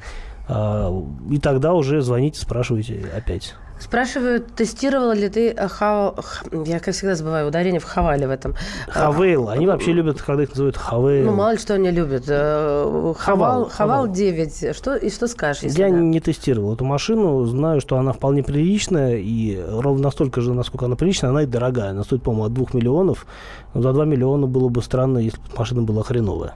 А, 0.48 0.92
И 1.30 1.38
тогда 1.38 1.74
уже 1.74 2.00
звоните, 2.02 2.40
спрашивайте 2.40 3.10
опять. 3.16 3.54
Спрашивают, 3.78 4.54
тестировала 4.54 5.12
ли 5.12 5.28
ты 5.28 5.50
э, 5.50 5.68
хава... 5.68 6.14
х- 6.22 6.46
Я, 6.64 6.78
как 6.80 6.94
всегда, 6.94 7.16
забываю 7.16 7.48
ударение 7.48 7.80
в 7.80 7.84
хавале 7.84 8.26
в 8.26 8.30
этом. 8.30 8.54
Хавейл. 8.88 9.48
Они 9.48 9.66
вообще 9.66 9.92
любят, 9.92 10.22
когда 10.22 10.44
их 10.44 10.50
называют 10.50 10.76
Хавейл. 10.76 11.26
Ну, 11.26 11.32
мало 11.32 11.52
ли 11.52 11.58
что 11.58 11.74
они 11.74 11.90
любят. 11.90 12.24
Э, 12.28 13.12
Хавал, 13.18 13.68
Хавал 13.68 13.70
Хавал. 13.70 14.08
9. 14.08 14.74
Что, 14.76 14.94
и 14.96 15.10
что 15.10 15.26
скажешь, 15.26 15.64
если 15.64 15.80
Я 15.80 15.88
да? 15.90 15.96
не 15.98 16.20
тестировал 16.20 16.74
эту 16.74 16.84
машину, 16.84 17.44
знаю, 17.46 17.80
что 17.80 17.98
она 17.98 18.12
вполне 18.12 18.42
приличная, 18.42 19.16
и 19.16 19.60
ровно 19.68 20.04
настолько 20.04 20.40
же, 20.40 20.54
насколько 20.54 20.86
она 20.86 20.96
приличная, 20.96 21.30
она 21.30 21.42
и 21.42 21.46
дорогая. 21.46 21.90
Она 21.90 22.04
стоит, 22.04 22.22
по-моему, 22.22 22.44
от 22.46 22.52
2 22.54 22.66
миллионов. 22.74 23.26
Но 23.74 23.82
за 23.82 23.92
2 23.92 24.04
миллиона 24.04 24.46
было 24.46 24.68
бы 24.68 24.82
странно, 24.82 25.18
если 25.18 25.38
бы 25.38 25.44
машина 25.58 25.82
была 25.82 26.02
хреновая. 26.04 26.54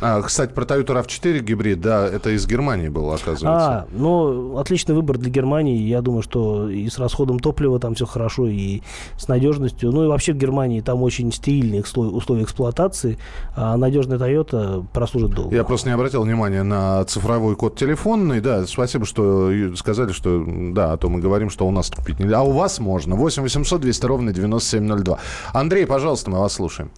А, 0.00 0.20
кстати, 0.22 0.52
про 0.52 0.64
Toyota 0.64 1.02
RAV4 1.02 1.40
гибрид, 1.40 1.80
да, 1.80 2.06
это 2.06 2.30
из 2.30 2.46
Германии 2.46 2.88
был, 2.88 3.10
оказывается. 3.10 3.48
А, 3.48 3.86
ну, 3.92 4.58
отличный 4.58 4.94
выбор 4.94 5.18
для 5.18 5.30
Германии. 5.30 5.78
Я 5.78 6.02
думаю, 6.02 6.22
что 6.22 6.68
и 6.68 6.88
с 6.88 6.98
расходом 6.98 7.38
топлива 7.38 7.78
там 7.78 7.94
все 7.94 8.06
хорошо, 8.06 8.46
и 8.46 8.82
с 9.16 9.28
надежностью. 9.28 9.92
Ну, 9.92 10.04
и 10.04 10.08
вообще 10.08 10.32
в 10.32 10.36
Германии 10.36 10.80
там 10.80 11.02
очень 11.02 11.32
стерильные 11.32 11.82
условия, 11.82 12.10
условия 12.10 12.42
эксплуатации, 12.42 13.18
а 13.54 13.76
надежная 13.76 14.18
Toyota 14.18 14.84
прослужит 14.92 15.30
долго. 15.30 15.54
Я 15.54 15.64
просто 15.64 15.88
не 15.88 15.94
обратил 15.94 16.22
внимания 16.22 16.62
на 16.62 17.04
цифровой 17.04 17.56
код 17.56 17.76
телефонный. 17.76 18.40
Да, 18.40 18.66
спасибо, 18.66 19.06
что 19.06 19.50
сказали, 19.76 20.12
что 20.12 20.44
да, 20.46 20.92
а 20.92 20.96
то 20.96 21.08
мы 21.08 21.20
говорим, 21.20 21.50
что 21.50 21.66
у 21.66 21.70
нас 21.70 21.90
купить 21.90 22.18
нельзя. 22.18 22.38
А 22.38 22.42
у 22.42 22.52
вас 22.52 22.78
можно. 22.78 23.16
8 23.16 23.42
800 23.42 23.80
200 23.80 24.06
ровно 24.06 24.32
9702. 24.32 25.18
Андрей, 25.52 25.86
пожалуйста, 25.86 26.30
мы 26.30 26.38
вас 26.38 26.52
слушаем. 26.52 26.90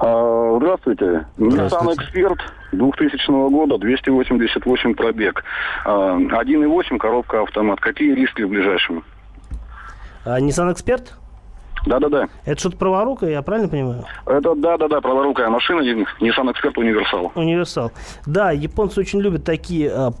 А, 0.00 0.56
Здравствуйте. 0.56 1.26
Nissan 1.38 1.94
Эксперт 1.94 2.38
2000 2.72 3.50
года, 3.50 3.78
288 3.78 4.94
пробег. 4.94 5.44
А, 5.84 6.16
1.8, 6.16 6.98
коробка 6.98 7.42
автомат. 7.42 7.80
Какие 7.80 8.14
риски 8.14 8.42
в 8.42 8.48
ближайшем? 8.48 9.04
А 10.24 10.38
Nissan 10.40 10.72
Эксперт? 10.72 11.14
Да-да-да. 11.86 12.28
Это 12.44 12.58
что-то 12.58 12.76
праворукое, 12.76 13.32
я 13.32 13.42
правильно 13.42 13.68
понимаю? 13.68 14.04
Это, 14.26 14.54
да-да-да, 14.54 15.00
праворукая 15.00 15.48
машина, 15.50 15.80
Nissan 15.80 16.52
Expert 16.52 16.72
Универсал. 16.76 17.32
Универсал. 17.34 17.92
Да, 18.26 18.50
японцы 18.52 19.00
очень 19.00 19.20
любят 19.20 19.44
такие 19.44 19.90
а, 19.90 20.12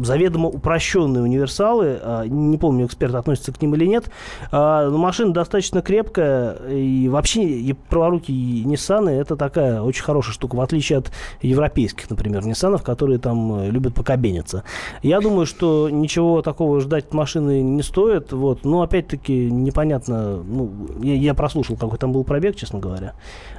заведомо 0.00 0.48
упрощенные 0.48 1.22
универсалы. 1.22 1.98
А, 2.02 2.24
не 2.24 2.58
помню, 2.58 2.86
эксперт 2.86 3.14
относится 3.14 3.52
к 3.52 3.62
ним 3.62 3.74
или 3.74 3.86
нет. 3.86 4.10
А, 4.50 4.88
но 4.88 4.98
машина 4.98 5.32
достаточно 5.32 5.82
крепкая. 5.82 6.56
И 6.68 7.08
вообще 7.08 7.42
и 7.44 7.72
праворукие 7.72 8.64
Nissan 8.64 9.08
это 9.08 9.36
такая 9.36 9.82
очень 9.82 10.02
хорошая 10.02 10.34
штука, 10.34 10.56
в 10.56 10.60
отличие 10.60 10.98
от 10.98 11.12
европейских, 11.42 12.10
например, 12.10 12.42
Nissan, 12.42 12.82
которые 12.82 13.18
там 13.18 13.60
э, 13.60 13.70
любят 13.70 13.94
покабениться. 13.94 14.64
Я 15.02 15.20
думаю, 15.20 15.46
что 15.46 15.88
ничего 15.90 16.42
такого 16.42 16.80
ждать 16.80 17.06
от 17.06 17.14
машины 17.14 17.62
не 17.62 17.82
стоит. 17.82 18.32
Вот. 18.32 18.64
Но 18.64 18.82
опять-таки 18.82 19.50
непонятно. 19.50 20.42
Ну, 20.42 20.70
я, 21.04 21.14
я 21.14 21.34
прослушал, 21.34 21.76
какой 21.76 21.98
там 21.98 22.12
был 22.12 22.24
пробег, 22.24 22.56
честно 22.56 22.78
говоря. 22.78 23.14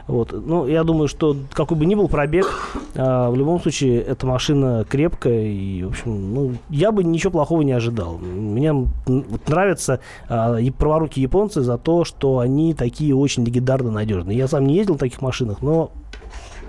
Вот. 0.08 0.34
Ну, 0.34 0.68
я 0.68 0.84
думаю, 0.84 1.08
что 1.08 1.36
какой 1.54 1.78
бы 1.78 1.86
ни 1.86 1.96
был 1.96 2.08
пробег, 2.08 2.48
а, 2.96 3.30
в 3.30 3.36
любом 3.36 3.62
случае 3.62 4.02
эта 4.02 4.26
машина 4.26 4.86
крепкая 4.88 5.46
и, 5.46 5.84
в 5.84 5.90
общем, 5.90 6.34
ну, 6.34 6.54
я 6.70 6.92
бы 6.92 7.04
ничего 7.04 7.32
плохого 7.32 7.62
не 7.62 7.72
ожидал. 7.72 8.18
Мне 8.18 8.74
вот 8.74 9.48
нравятся 9.48 10.00
а, 10.28 10.56
и 10.58 10.70
праворукие 10.72 11.24
японцы 11.24 11.62
за 11.62 11.78
то, 11.78 12.04
что 12.04 12.40
они 12.40 12.74
такие 12.74 13.16
очень 13.16 13.46
легендарно 13.46 13.92
надежные. 13.92 14.38
Я 14.38 14.48
сам 14.48 14.66
не 14.66 14.76
ездил 14.76 14.96
в 14.96 15.00
таких 15.00 15.22
машинах, 15.22 15.62
но 15.62 15.92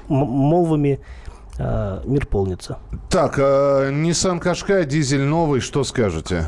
молвами 0.08 1.00
а, 1.58 2.02
мир 2.04 2.26
полнится. 2.26 2.78
Так, 3.10 3.38
э, 3.38 3.90
Nissan 3.90 4.42
Qashqai, 4.42 4.84
дизель 4.84 5.22
новый, 5.22 5.60
что 5.60 5.84
скажете? 5.84 6.46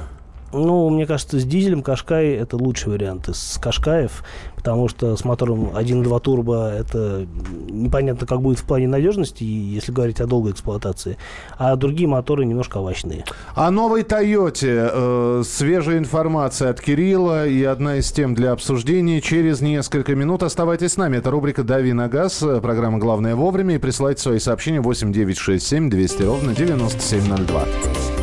Ну, 0.52 0.88
мне 0.88 1.06
кажется, 1.06 1.38
с 1.38 1.44
дизелем 1.44 1.82
Кашкай 1.82 2.28
это 2.28 2.56
лучший 2.56 2.92
вариант 2.92 3.28
из 3.28 3.58
Кашкаев, 3.60 4.24
потому 4.56 4.88
что 4.88 5.14
с 5.16 5.24
мотором 5.24 5.70
1.2 5.74 6.20
турбо 6.20 6.72
это 6.72 7.26
непонятно, 7.68 8.26
как 8.26 8.40
будет 8.40 8.58
в 8.58 8.64
плане 8.64 8.88
надежности, 8.88 9.44
если 9.44 9.92
говорить 9.92 10.20
о 10.20 10.26
долгой 10.26 10.52
эксплуатации, 10.52 11.18
а 11.58 11.76
другие 11.76 12.08
моторы 12.08 12.46
немножко 12.46 12.78
овощные. 12.78 13.24
О 13.54 13.70
новой 13.70 14.04
Тойоте 14.04 14.90
э, 14.90 15.42
свежая 15.44 15.98
информация 15.98 16.70
от 16.70 16.80
Кирилла 16.80 17.46
и 17.46 17.62
одна 17.64 17.96
из 17.96 18.10
тем 18.10 18.34
для 18.34 18.52
обсуждения 18.52 19.20
через 19.20 19.60
несколько 19.60 20.14
минут. 20.14 20.42
Оставайтесь 20.42 20.92
с 20.92 20.96
нами. 20.96 21.18
Это 21.18 21.30
рубрика 21.30 21.62
«Дави 21.62 21.92
на 21.92 22.08
газ», 22.08 22.42
программа 22.62 22.98
«Главное 22.98 23.36
вовремя». 23.36 23.74
И 23.74 23.78
присылайте 23.78 24.22
свои 24.22 24.38
сообщения 24.38 24.80
8967 24.80 25.90
200 25.90 26.22
ровно 26.22 26.54
9702. 26.54 28.17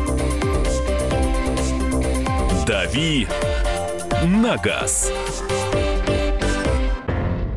«Дави 2.76 3.26
на 4.26 4.58
газ». 4.58 5.10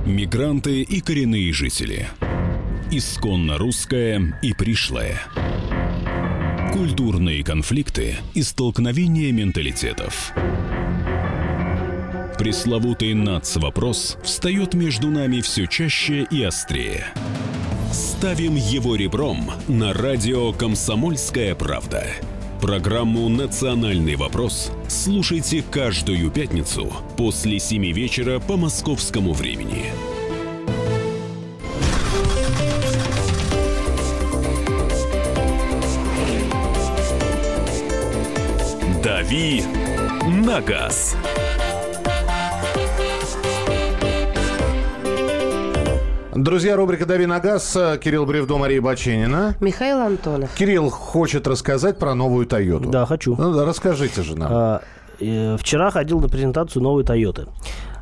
Мигранты 0.05 0.81
и 0.81 1.01
коренные 1.01 1.51
жители. 1.51 2.07
Исконно 2.89 3.57
русское 3.57 4.39
и 4.41 4.53
пришлое. 4.53 5.19
Культурные 6.71 7.43
конфликты 7.43 8.15
и 8.33 8.43
столкновения 8.43 9.33
менталитетов. 9.33 10.31
Пресловутый 12.37 13.13
НАЦ-вопрос 13.13 14.17
встает 14.23 14.73
между 14.73 15.09
нами 15.09 15.41
все 15.41 15.67
чаще 15.67 16.25
и 16.31 16.41
острее. 16.43 17.07
Ставим 17.91 18.55
его 18.55 18.95
ребром 18.95 19.51
на 19.67 19.91
радио 19.91 20.53
«Комсомольская 20.53 21.55
правда». 21.55 22.05
Программу 22.61 23.29
«Национальный 23.29 24.17
вопрос» 24.17 24.71
слушайте 24.89 25.63
каждую 25.63 26.29
пятницу 26.29 26.91
после 27.15 27.57
7 27.57 27.85
вечера 27.93 28.41
по 28.41 28.57
московскому 28.57 29.31
времени. 29.31 29.85
«Дави 39.01 39.63
на 40.27 40.59
газ». 40.59 41.15
Друзья, 46.43 46.77
рубрика 46.77 47.05
«Дави 47.05 47.25
на 47.25 47.41
газ». 47.41 47.77
Кирилл 48.01 48.25
Бревдо, 48.25 48.57
Мария 48.57 48.81
Баченина. 48.81 49.57
Михаил 49.59 49.97
Антонов. 49.99 50.49
Кирилл 50.55 50.89
хочет 50.89 51.45
рассказать 51.47 51.99
про 51.99 52.15
новую 52.15 52.45
Тойоту. 52.45 52.89
Да, 52.89 53.05
хочу. 53.05 53.35
Ну, 53.37 53.53
да, 53.53 53.65
расскажите 53.65 54.23
же 54.23 54.37
нам. 54.37 54.47
А, 54.49 54.81
э, 55.19 55.57
Вчера 55.57 55.91
ходил 55.91 56.21
на 56.21 56.29
презентацию 56.29 56.81
новой 56.81 57.03
Тойоты. 57.03 57.47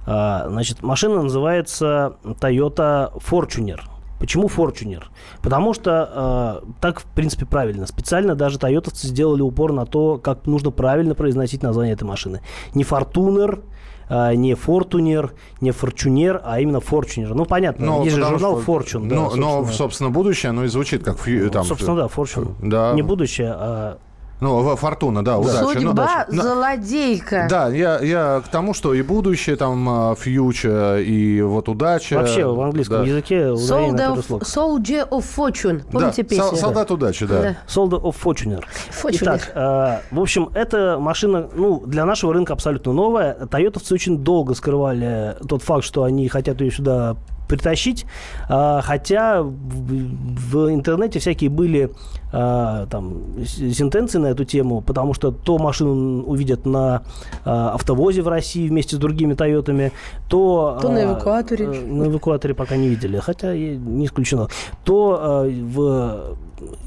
А, 0.06 0.46
Значит, 0.50 0.84
машина 0.84 1.24
называется 1.24 2.18
Toyota 2.24 3.12
Fortuner. 3.28 3.80
Почему 4.20 4.50
Fortuner? 4.50 5.06
Потому 5.42 5.74
что 5.74 6.62
э, 6.64 6.72
так, 6.80 7.00
в 7.00 7.06
принципе, 7.06 7.48
правильно. 7.48 7.88
Специально 7.88 8.36
даже 8.36 8.60
тойотовцы 8.60 9.08
сделали 9.08 9.42
упор 9.42 9.74
на 9.74 9.88
то, 9.88 10.20
как 10.20 10.46
нужно 10.46 10.70
правильно 10.70 11.16
произносить 11.16 11.64
название 11.64 11.96
этой 11.96 12.04
машины. 12.04 12.42
Не 12.76 12.84
Fortuner, 12.84 13.64
э, 14.10 14.36
не 14.36 14.54
Fortuner, 14.54 15.32
не 15.62 15.72
Fortuner, 15.72 16.40
а 16.44 16.60
именно 16.60 16.78
Fortuner. 16.78 17.34
Ну, 17.34 17.46
понятно, 17.46 17.86
Ну, 17.86 18.04
есть 18.04 18.16
же 18.16 18.24
журнал 18.24 18.62
что- 18.62 18.72
да, 19.08 19.16
но, 19.16 19.22
но, 19.24 19.30
собственно. 19.52 19.74
собственно, 19.78 20.10
будущее, 20.10 20.50
оно 20.52 20.64
и 20.64 20.68
звучит 20.68 21.04
как... 21.04 21.18
фью- 21.18 21.50
там, 21.50 21.64
Собственно, 21.66 21.96
да, 21.98 22.06
Fortune. 22.08 22.56
Да. 22.62 22.94
Не 22.94 23.02
будущее, 23.02 23.54
а 23.56 23.98
Ну, 24.40 24.76
фортуна, 24.76 25.24
да, 25.26 25.40
удача. 25.40 25.62
Ну, 25.62 25.72
Судьба 25.74 26.26
на- 26.30 26.44
злодейка. 26.44 27.48
Да, 27.50 27.70
я, 27.70 28.00
я 28.00 28.42
к 28.46 28.50
тому, 28.50 28.74
что 28.76 28.94
и 28.94 29.02
будущее, 29.02 29.56
там, 29.56 29.90
а, 29.90 30.16
фьючер, 30.16 30.98
и 30.98 31.42
вот 31.42 31.70
удача. 31.70 32.16
вообще 32.16 32.46
в 32.46 32.62
английском 32.62 32.98
да. 33.00 33.04
языке 33.04 33.36
Soldier 33.54 34.16
of. 34.16 34.42
Soldier 34.42 35.10
of 35.10 35.26
Fortune. 35.36 35.78
Да, 35.80 35.92
Помните 35.92 36.24
сол- 36.24 36.26
песню? 36.26 36.58
солдат 36.58 36.92
удачи, 36.92 37.26
да. 37.26 37.42
Да. 37.42 37.58
Soldier 37.68 38.02
of 38.02 38.16
Fortuner. 38.24 38.64
Fortuner. 38.92 39.18
Итак, 39.22 39.52
э, 39.56 40.16
в 40.16 40.20
общем, 40.20 40.50
эта 40.54 40.98
машина, 41.00 41.50
ну, 41.56 41.82
для 41.86 42.06
нашего 42.06 42.34
рынка 42.34 42.54
абсолютно 42.54 42.94
новая. 42.94 43.34
Тойотовцы 43.34 43.94
очень 43.94 44.20
долго 44.20 44.54
скрывали 44.54 45.36
тот 45.48 45.64
факт, 45.64 45.84
что 45.84 46.04
они 46.04 46.28
хотят 46.30 46.62
ее 46.62 46.70
сюда 46.72 47.16
притащить, 47.48 48.06
А, 48.50 48.82
хотя 48.82 49.42
в, 49.42 50.74
интернете 50.74 51.20
всякие 51.20 51.50
были 51.50 51.92
а, 52.32 52.86
там 52.88 53.46
сентенции 53.46 54.20
на 54.20 54.28
эту 54.28 54.46
тему, 54.46 54.82
потому 54.82 55.14
что 55.14 55.32
то 55.32 55.58
машину 55.58 56.24
увидят 56.24 56.66
на 56.66 57.04
а, 57.46 57.74
автовозе 57.74 58.22
в 58.22 58.28
России 58.28 58.68
вместе 58.68 58.96
с 58.96 59.00
другими 59.00 59.34
Тойотами, 59.34 59.92
то... 60.28 60.78
То 60.82 60.90
на 60.90 61.04
эвакуаторе. 61.04 61.66
э, 61.66 61.86
На 61.86 62.08
эвакуаторе 62.08 62.54
пока 62.54 62.76
не 62.76 62.90
видели, 62.90 63.18
хотя 63.20 63.54
не 63.56 64.06
исключено. 64.06 64.48
То 64.84 65.48
в 65.74 66.38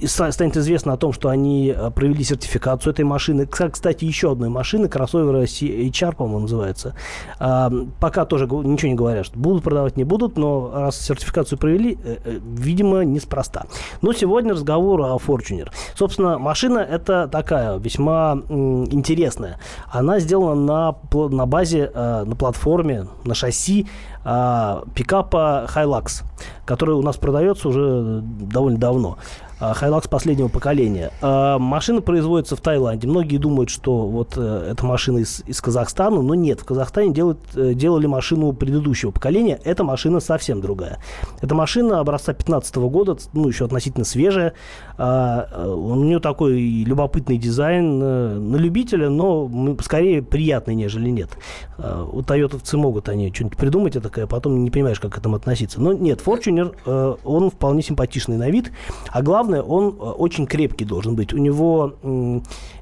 станет 0.05 0.57
известно 0.57 0.93
о 0.93 0.97
том, 0.97 1.13
что 1.13 1.29
они 1.29 1.75
э, 1.77 1.91
провели 1.91 2.25
сертификацию 2.25 2.93
этой 2.93 3.05
машины. 3.05 3.47
Кстати, 3.47 4.05
еще 4.05 4.33
одной 4.33 4.49
машины, 4.49 4.89
кроссовера 4.89 5.43
HR, 5.43 6.17
по-моему, 6.17 6.41
называется. 6.41 6.95
Пока 7.39 8.25
тоже 8.25 8.47
ничего 8.47 8.89
не 8.89 8.95
говорят, 8.95 9.27
что 9.27 9.39
будут 9.39 9.63
продавать, 9.63 9.97
не 9.97 10.05
будут, 10.05 10.37
но 10.37 10.71
раз 10.73 11.01
сертификацию 11.01 11.59
провели, 11.59 11.99
э, 12.05 12.17
э, 12.25 12.39
видимо, 12.43 13.05
неспроста. 13.05 13.67
Но 14.03 14.13
сегодня 14.13 14.53
разговор 14.53 15.01
о 15.03 15.17
Fortuner. 15.17 15.71
Собственно, 15.95 16.39
машина 16.39 16.79
это 16.79 17.29
такая 17.29 17.79
весьма 17.79 18.39
интересная. 18.51 19.59
Она 19.91 20.21
сделана 20.21 20.95
на, 21.13 21.29
на 21.29 21.47
базе, 21.47 21.91
на 21.95 22.37
платформе, 22.37 23.07
на 23.25 23.35
шасси 23.35 23.87
а, 24.23 24.83
пикапа 24.95 25.67
Hilux, 25.75 26.25
который 26.67 26.95
у 26.95 27.03
нас 27.03 27.17
продается 27.17 27.69
уже 27.69 28.21
довольно 28.23 28.79
давно. 28.79 29.19
Hilux 29.61 30.09
последнего 30.09 30.49
поколения. 30.49 31.11
А, 31.21 31.59
Машина 31.59 32.01
производится 32.01 32.57
в 32.57 32.61
Таиланде. 32.61 33.07
Многие 33.07 33.37
думают, 33.37 33.71
что 33.71 34.07
вот 34.07 34.35
э, 34.37 34.71
эта 34.73 34.85
машина 34.87 35.19
из, 35.19 35.43
из 35.47 35.61
Казахстана, 35.61 36.23
но 36.23 36.35
нет. 36.35 36.61
В 36.61 36.65
Казахстане 36.65 37.13
делают, 37.13 37.41
э, 37.55 37.75
делали 37.75 38.07
машину 38.07 38.53
предыдущего 38.53 39.11
поколения. 39.11 39.61
Эта 39.65 39.85
машина 39.85 40.21
совсем 40.21 40.61
другая. 40.61 40.99
Эта 41.43 41.55
машина 41.55 42.01
образца 42.01 42.33
2015 42.33 42.77
года, 42.77 43.17
ну, 43.33 43.49
еще 43.49 43.67
относительно 43.67 44.05
свежая. 44.05 44.55
А, 45.03 45.49
э, 45.51 45.67
У 45.67 45.95
нее 45.95 46.21
такой 46.21 46.61
любопытный 46.85 47.39
дизайн 47.39 48.03
э, 48.03 48.35
на 48.39 48.57
любителя, 48.57 49.09
но 49.09 49.51
скорее 49.81 50.21
приятный, 50.21 50.75
нежели 50.75 51.09
нет. 51.09 51.31
А, 51.79 52.05
У 52.05 52.21
тойотовцы 52.21 52.77
могут 52.77 53.09
они 53.09 53.33
что-нибудь 53.33 53.57
придумать, 53.57 53.97
это 53.97 54.11
такое, 54.11 54.27
потом 54.27 54.63
не 54.63 54.71
понимаешь, 54.71 55.01
как 55.01 55.15
к 55.15 55.19
этому 55.19 55.37
относиться. 55.37 55.81
Но 55.81 55.95
нет, 55.95 56.21
Fortuner, 56.23 56.75
э, 56.85 57.17
он 57.25 57.51
вполне 57.51 57.81
симпатичный 57.81 58.37
на 58.37 58.51
вид. 58.51 58.73
А 59.09 59.23
главное, 59.23 59.63
он 59.63 59.97
очень 59.99 60.47
крепкий 60.47 60.85
должен 60.85 61.17
быть. 61.17 61.33
У 61.33 61.39
него 61.39 61.95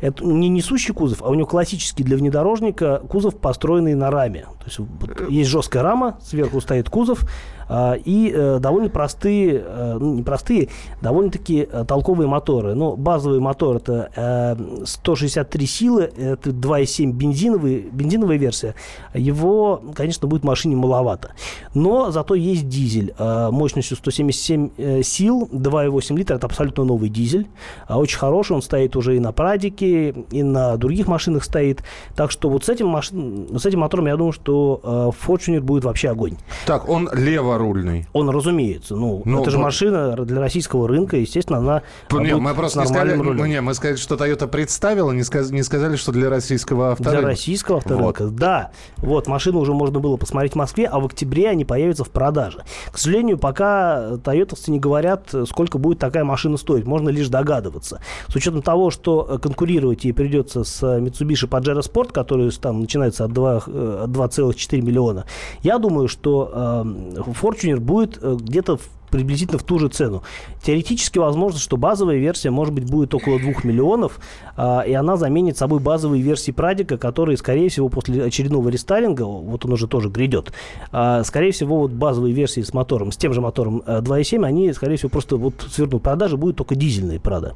это 0.00 0.24
не 0.24 0.48
несущий 0.48 0.92
кузов, 0.92 1.22
а 1.22 1.28
у 1.28 1.34
него 1.34 1.46
классический 1.46 2.02
для 2.02 2.16
внедорожника 2.16 3.00
кузов, 3.08 3.36
построенный 3.36 3.94
на 3.94 4.10
раме. 4.10 4.46
То 4.58 4.64
есть 4.64 4.78
вот 4.80 5.30
есть 5.30 5.50
жесткая 5.50 5.84
рама, 5.84 6.18
сверху 6.20 6.60
стоит 6.60 6.90
кузов, 6.90 7.20
а, 7.20 7.57
и 8.04 8.32
э, 8.34 8.58
довольно 8.60 8.88
простые, 8.88 9.62
э, 9.64 9.96
ну, 10.00 10.14
не 10.14 10.22
простые, 10.22 10.68
довольно-таки 11.02 11.68
э, 11.70 11.84
толковые 11.86 12.26
моторы. 12.26 12.74
Ну, 12.74 12.96
базовый 12.96 13.40
мотор 13.40 13.76
это 13.76 14.10
э, 14.16 14.84
163 14.84 15.66
силы, 15.66 16.02
это 16.16 16.50
2,7 16.50 17.12
бензиновый, 17.12 17.88
бензиновая 17.92 18.38
версия. 18.38 18.74
Его, 19.12 19.82
конечно, 19.94 20.26
будет 20.28 20.42
в 20.42 20.46
машине 20.46 20.76
маловато. 20.76 21.32
Но 21.74 22.10
зато 22.10 22.34
есть 22.34 22.68
дизель 22.68 23.14
мощностью 23.18 23.96
177 23.96 24.70
э, 24.76 25.02
сил, 25.02 25.48
2,8 25.52 26.16
литра, 26.16 26.36
это 26.36 26.46
абсолютно 26.46 26.84
новый 26.84 27.10
дизель. 27.10 27.48
А 27.86 27.98
очень 27.98 28.18
хороший, 28.18 28.52
он 28.52 28.62
стоит 28.62 28.96
уже 28.96 29.16
и 29.16 29.20
на 29.20 29.32
Прадике, 29.32 30.10
и 30.10 30.42
на 30.42 30.76
других 30.76 31.06
машинах 31.06 31.44
стоит. 31.44 31.82
Так 32.16 32.30
что 32.30 32.48
вот 32.48 32.64
с 32.64 32.68
этим, 32.68 32.88
машин, 32.88 33.58
с 33.58 33.66
этим 33.66 33.80
мотором 33.80 34.06
я 34.06 34.16
думаю, 34.16 34.32
что 34.32 35.12
Fortuner 35.26 35.60
будет 35.60 35.84
вообще 35.84 36.10
огонь. 36.10 36.36
Так, 36.66 36.88
он 36.88 37.10
лево 37.12 37.57
рульный. 37.58 38.06
Он, 38.12 38.30
разумеется. 38.30 38.96
Ну, 38.96 39.22
Ну, 39.24 39.42
это 39.42 39.50
же 39.50 39.56
вот- 39.58 39.64
машина 39.64 40.16
для 40.24 40.40
российского 40.40 40.88
рынка, 40.88 41.16
естественно, 41.16 41.58
она 41.58 41.82
Не, 42.12 42.34
мы 42.36 42.54
просто 42.54 42.80
не 42.80 42.86
сказали, 42.86 43.14
рулем. 43.16 43.36
ну, 43.36 43.46
не, 43.46 43.60
мы 43.60 43.74
сказали, 43.74 43.96
что 43.96 44.14
Toyota 44.14 44.46
представила, 44.48 45.12
не, 45.12 45.22
сказ- 45.22 45.50
не 45.50 45.62
сказали, 45.62 45.96
что 45.96 46.12
для 46.12 46.30
российского 46.30 46.92
авторынка. 46.92 47.18
Для 47.20 47.28
российского 47.28 47.78
авторынка, 47.78 48.26
да. 48.28 48.70
Вот, 48.98 49.26
машину 49.26 49.58
уже 49.60 49.72
можно 49.74 49.98
было 50.00 50.16
посмотреть 50.16 50.52
в 50.52 50.56
Москве, 50.56 50.86
а 50.86 50.98
в 51.00 51.06
октябре 51.06 51.48
они 51.50 51.64
появятся 51.64 52.04
в 52.04 52.10
продаже. 52.10 52.62
К 52.90 52.98
сожалению, 52.98 53.38
пока 53.38 54.16
тойотовцы 54.22 54.70
не 54.70 54.78
говорят, 54.78 55.34
сколько 55.48 55.78
будет 55.78 55.98
такая 55.98 56.24
машина 56.24 56.56
стоить. 56.56 56.84
Можно 56.84 57.08
лишь 57.10 57.28
догадываться. 57.28 58.00
С 58.28 58.34
учетом 58.36 58.62
того, 58.62 58.90
что 58.90 59.26
э, 59.28 59.38
конкурировать 59.38 60.04
ей 60.04 60.12
придется 60.12 60.64
с 60.64 60.82
э, 60.82 61.00
Mitsubishi 61.00 61.48
Pajero 61.48 61.80
Sport, 61.80 62.12
который 62.12 62.50
там 62.52 62.80
начинается 62.80 63.24
от, 63.24 63.32
2, 63.32 63.62
э, 63.66 64.00
от 64.04 64.10
2,4 64.10 64.80
миллиона, 64.82 65.24
я 65.62 65.78
думаю, 65.78 66.08
что 66.08 66.84
э, 67.26 67.30
Fortuner 67.48 67.80
будет 67.80 68.18
э, 68.20 68.36
где-то 68.40 68.78
приблизительно 69.10 69.58
в 69.58 69.62
ту 69.62 69.78
же 69.78 69.88
цену. 69.88 70.22
Теоретически 70.62 71.18
возможно, 71.18 71.58
что 71.58 71.76
базовая 71.76 72.16
версия, 72.16 72.50
может 72.50 72.74
быть, 72.74 72.88
будет 72.90 73.14
около 73.14 73.38
2 73.38 73.52
миллионов, 73.64 74.18
а, 74.56 74.82
и 74.82 74.92
она 74.92 75.16
заменит 75.16 75.56
собой 75.56 75.80
базовые 75.80 76.22
версии 76.22 76.52
Прадика, 76.52 76.98
которые, 76.98 77.36
скорее 77.36 77.68
всего, 77.68 77.88
после 77.88 78.24
очередного 78.24 78.68
рестайлинга, 78.68 79.22
вот 79.22 79.64
он 79.64 79.72
уже 79.72 79.86
тоже 79.86 80.08
грядет, 80.08 80.52
а, 80.92 81.22
скорее 81.24 81.52
всего, 81.52 81.78
вот 81.78 81.92
базовые 81.92 82.34
версии 82.34 82.60
с 82.60 82.74
мотором, 82.74 83.12
с 83.12 83.16
тем 83.16 83.32
же 83.32 83.40
мотором 83.40 83.82
э, 83.86 84.00
2.7, 84.00 84.44
они, 84.44 84.72
скорее 84.72 84.96
всего, 84.96 85.08
просто 85.08 85.36
вот 85.36 85.54
свернут 85.70 86.02
продажи, 86.02 86.36
будут 86.36 86.56
только 86.56 86.74
дизельные, 86.74 87.20
правда. 87.20 87.54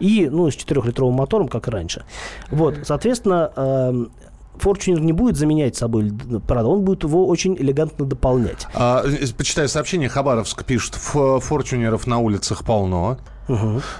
И, 0.00 0.28
ну, 0.30 0.50
с 0.50 0.54
4-литровым 0.54 1.12
мотором, 1.12 1.48
как 1.48 1.68
раньше. 1.68 2.04
Вот, 2.50 2.78
соответственно, 2.84 3.52
эм, 3.56 4.10
Fortuner 4.58 5.00
не 5.00 5.12
будет 5.12 5.36
заменять 5.36 5.76
собой 5.76 6.04
Prado, 6.08 6.64
он 6.66 6.82
будет 6.82 7.02
его 7.04 7.26
очень 7.26 7.54
элегантно 7.56 8.06
дополнять. 8.06 8.66
А, 8.74 9.02
э, 9.04 9.26
почитаю 9.36 9.68
сообщение. 9.68 10.08
Хабаровск 10.08 10.64
пишет, 10.64 10.94
«Ф- 10.94 11.42
форчунеров 11.44 12.06
на 12.06 12.18
улицах 12.18 12.64
полно. 12.64 13.18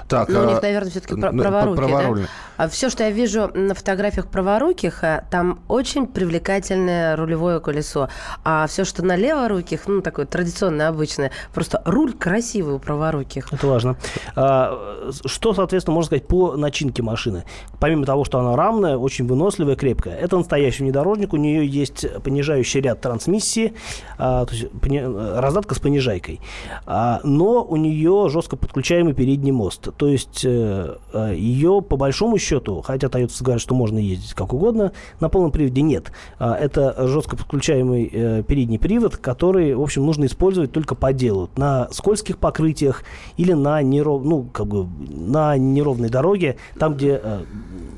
Так, 0.08 0.28
Ну, 0.28 0.40
у 0.40 0.42
а, 0.42 0.46
них, 0.46 0.62
наверное, 0.62 0.90
все-таки 0.90 1.14
н- 1.14 1.20
праворуки, 1.38 1.76
праворульные. 1.76 2.24
да? 2.26 2.30
А 2.64 2.68
все, 2.68 2.88
что 2.88 3.02
я 3.04 3.10
вижу 3.10 3.50
на 3.52 3.74
фотографиях 3.74 4.28
праворуких, 4.28 5.02
а, 5.04 5.24
там 5.30 5.60
очень 5.68 6.06
привлекательное 6.06 7.16
рулевое 7.16 7.60
колесо. 7.60 8.08
А 8.44 8.66
все, 8.68 8.84
что 8.84 9.04
на 9.04 9.16
леворуких, 9.16 9.86
ну, 9.88 10.00
такое 10.02 10.24
традиционное, 10.26 10.88
обычное, 10.88 11.30
просто 11.52 11.82
руль 11.84 12.12
красивый 12.14 12.76
у 12.76 12.78
праворуких. 12.78 13.52
Это 13.52 13.66
важно. 13.66 13.96
А, 14.36 15.10
Что, 15.26 15.52
соответственно, 15.52 15.94
можно 15.94 16.06
сказать 16.06 16.26
по 16.28 16.56
начинке 16.56 17.02
машины? 17.02 17.44
Помимо 17.80 18.06
того, 18.06 18.24
что 18.24 18.38
она 18.38 18.56
рамная, 18.56 18.96
очень 18.96 19.26
выносливая, 19.26 19.76
крепкая. 19.76 20.16
Это 20.16 20.36
настоящий 20.38 20.82
внедорожник. 20.84 21.32
У 21.32 21.36
нее 21.36 21.66
есть 21.66 22.06
понижающий 22.22 22.80
ряд 22.80 23.00
трансмиссии, 23.00 23.74
а, 24.16 24.46
то 24.46 24.54
есть 24.54 24.70
пони- 24.80 25.38
раздатка 25.38 25.74
с 25.74 25.78
понижайкой. 25.78 26.40
А, 26.86 27.20
Но 27.24 27.62
у 27.64 27.76
нее 27.76 28.28
жестко 28.30 28.56
подключаемый 28.56 29.12
передний 29.14 29.33
мост. 29.42 29.88
То 29.96 30.08
есть 30.08 30.44
э, 30.44 30.96
э, 31.12 31.34
ее, 31.36 31.82
по 31.82 31.96
большому 31.96 32.38
счету, 32.38 32.82
хотя 32.82 33.08
Toyota 33.08 33.42
говорят, 33.42 33.60
что 33.60 33.74
можно 33.74 33.98
ездить 33.98 34.34
как 34.34 34.52
угодно, 34.52 34.92
на 35.20 35.28
полном 35.28 35.50
приводе 35.50 35.82
нет. 35.82 36.12
А, 36.38 36.54
Это 36.54 37.06
жестко 37.08 37.36
подключаемый 37.36 38.10
э, 38.12 38.42
передний 38.46 38.78
привод, 38.78 39.16
который, 39.16 39.74
в 39.74 39.82
общем, 39.82 40.04
нужно 40.06 40.26
использовать 40.26 40.72
только 40.72 40.94
по 40.94 41.12
делу. 41.12 41.50
На 41.56 41.88
скользких 41.90 42.38
покрытиях 42.38 43.02
или 43.36 43.52
на, 43.52 43.82
неров... 43.82 44.24
ну, 44.24 44.44
как 44.52 44.66
бы, 44.66 44.86
на 45.08 45.56
неровной 45.56 46.08
дороге, 46.08 46.56
там, 46.78 46.94
где 46.94 47.20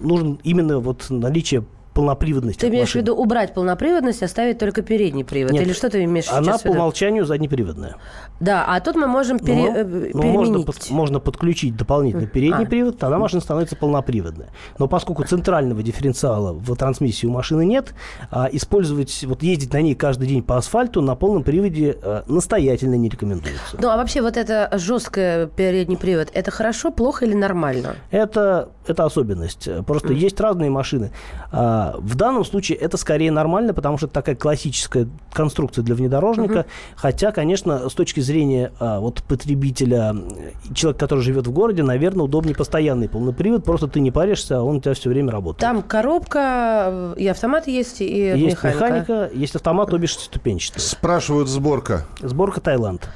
нужен 0.00 0.38
именно 0.44 0.78
вот 0.78 1.06
наличие 1.10 1.64
полноприводности. 1.96 2.60
Ты 2.60 2.68
имеешь 2.68 2.92
в 2.92 2.94
виду 2.94 3.14
убрать 3.16 3.54
полноприводность, 3.54 4.22
оставить 4.22 4.58
только 4.58 4.82
передний 4.82 5.24
привод? 5.24 5.52
Нет, 5.52 5.62
Или 5.66 5.72
что 5.72 5.88
ты 5.88 6.04
имеешь 6.04 6.28
Она 6.30 6.42
сейчас 6.42 6.60
в 6.60 6.64
по 6.64 6.68
виду? 6.68 6.78
умолчанию 6.78 7.24
заднеприводная. 7.24 7.96
Да, 8.38 8.66
а 8.68 8.78
тут 8.80 8.96
мы 8.96 9.06
можем 9.06 9.38
пере- 9.38 9.54
Ну, 9.54 9.76
э, 9.76 9.84
ну, 10.12 10.22
можно, 10.22 10.54
переменить. 10.54 10.66
под- 10.66 10.90
можно 10.90 11.20
подключить 11.20 11.74
дополнительный 11.74 12.26
передний 12.26 12.66
А. 12.66 12.68
привод, 12.68 12.98
тогда 12.98 13.18
машина 13.18 13.40
становится 13.40 13.76
полноприводная. 13.76 14.48
Но 14.78 14.88
поскольку 14.88 15.24
центрального 15.24 15.82
дифференциала 15.82 16.52
в 16.52 16.76
трансмиссии 16.76 17.26
у 17.26 17.30
машины 17.30 17.64
нет, 17.64 17.94
а, 18.30 18.48
использовать, 18.52 19.24
вот 19.26 19.42
ездить 19.42 19.72
на 19.72 19.80
ней 19.80 19.94
каждый 19.94 20.28
день 20.28 20.42
по 20.42 20.58
асфальту 20.58 21.00
на 21.00 21.14
полном 21.16 21.42
приводе 21.44 21.96
а, 22.02 22.24
настоятельно 22.28 22.94
не 22.96 23.08
рекомендуется. 23.08 23.78
Ну, 23.80 23.88
а 23.88 23.96
вообще 23.96 24.20
вот 24.20 24.36
это 24.36 24.68
жесткое 24.74 25.46
передний 25.46 25.96
привод, 25.96 26.28
это 26.34 26.50
хорошо, 26.50 26.90
плохо 26.90 27.24
или 27.24 27.34
нормально? 27.34 27.94
Это, 28.10 28.68
это 28.86 29.04
особенность. 29.04 29.66
Просто 29.86 30.12
есть 30.12 30.38
разные 30.40 30.68
машины. 30.68 31.10
А, 31.52 31.85
в 31.98 32.14
данном 32.14 32.44
случае 32.44 32.78
это 32.78 32.96
скорее 32.96 33.30
нормально, 33.30 33.74
потому 33.74 33.96
что 33.96 34.06
это 34.06 34.14
такая 34.14 34.34
классическая 34.36 35.08
конструкция 35.32 35.82
для 35.82 35.94
внедорожника. 35.94 36.66
Хотя, 36.96 37.32
конечно, 37.32 37.88
с 37.88 37.94
точки 37.94 38.20
зрения 38.20 38.72
а, 38.78 39.00
вот 39.00 39.22
потребителя, 39.22 40.14
э, 40.14 40.74
человека, 40.74 41.00
который 41.00 41.20
живет 41.20 41.46
в 41.46 41.52
городе, 41.52 41.82
наверное, 41.82 42.24
удобнее 42.24 42.54
постоянный 42.54 43.08
полный 43.08 43.32
привод. 43.32 43.64
Просто 43.64 43.88
ты 43.88 44.00
не 44.00 44.10
паришься, 44.10 44.58
а 44.58 44.62
он 44.62 44.76
у 44.76 44.80
тебя 44.80 44.94
все 44.94 45.10
время 45.10 45.32
работает. 45.32 45.60
Там 45.60 45.82
коробка, 45.82 46.88
э, 46.88 47.14
и 47.18 47.26
автомат 47.26 47.66
есть, 47.66 48.00
и 48.00 48.04
есть 48.04 48.56
механика. 48.56 48.84
механика, 48.84 49.30
есть 49.34 49.54
автомат, 49.54 49.92
обе 49.92 50.06
шестиступенчатые. 50.06 50.82
Спрашивают 50.82 51.48
сборка. 51.48 52.06
Сборка 52.20 52.60
Таиланд. 52.60 53.08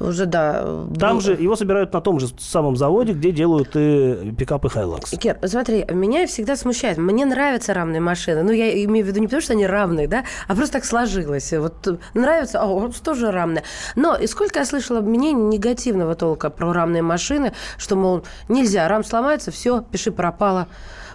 Уже, 0.00 0.26
да. 0.26 0.62
Там 0.98 1.16
был- 1.16 1.20
же 1.20 1.32
его 1.34 1.56
собирают 1.56 1.92
на 1.92 2.00
том 2.00 2.18
же 2.18 2.28
самом 2.38 2.76
заводе, 2.76 3.12
где 3.12 3.30
делают 3.30 3.70
и 3.74 4.34
пикапы 4.36 4.68
Hilux. 4.68 5.16
Кир, 5.16 5.38
смотри, 5.44 5.84
меня 5.90 6.26
всегда 6.26 6.56
смущает. 6.56 6.98
Мне 6.98 7.24
нравятся 7.24 7.74
равные 7.74 8.00
машины. 8.00 8.42
Ну, 8.42 8.52
я 8.52 8.84
имею 8.84 9.04
в 9.04 9.08
виду 9.08 9.20
не 9.20 9.26
потому, 9.26 9.42
что 9.42 9.52
они 9.52 9.66
равные, 9.66 10.08
да, 10.08 10.24
а 10.48 10.54
просто 10.54 10.74
так 10.74 10.84
сложилось. 10.84 11.52
Вот 11.52 12.00
нравится, 12.14 12.60
а 12.60 12.66
вот 12.66 12.96
тоже 12.96 13.30
равные. 13.30 13.62
Но 13.94 14.16
и 14.16 14.26
сколько 14.26 14.58
я 14.58 14.64
слышала 14.64 15.00
мнений 15.00 15.34
негативного 15.34 16.14
толка 16.14 16.50
про 16.50 16.72
равные 16.72 17.02
машины, 17.02 17.52
что, 17.78 17.96
мол, 17.96 18.24
нельзя, 18.48 18.88
рам 18.88 19.04
сломается, 19.04 19.50
все, 19.50 19.82
пиши 19.82 20.10
пропало. 20.10 20.66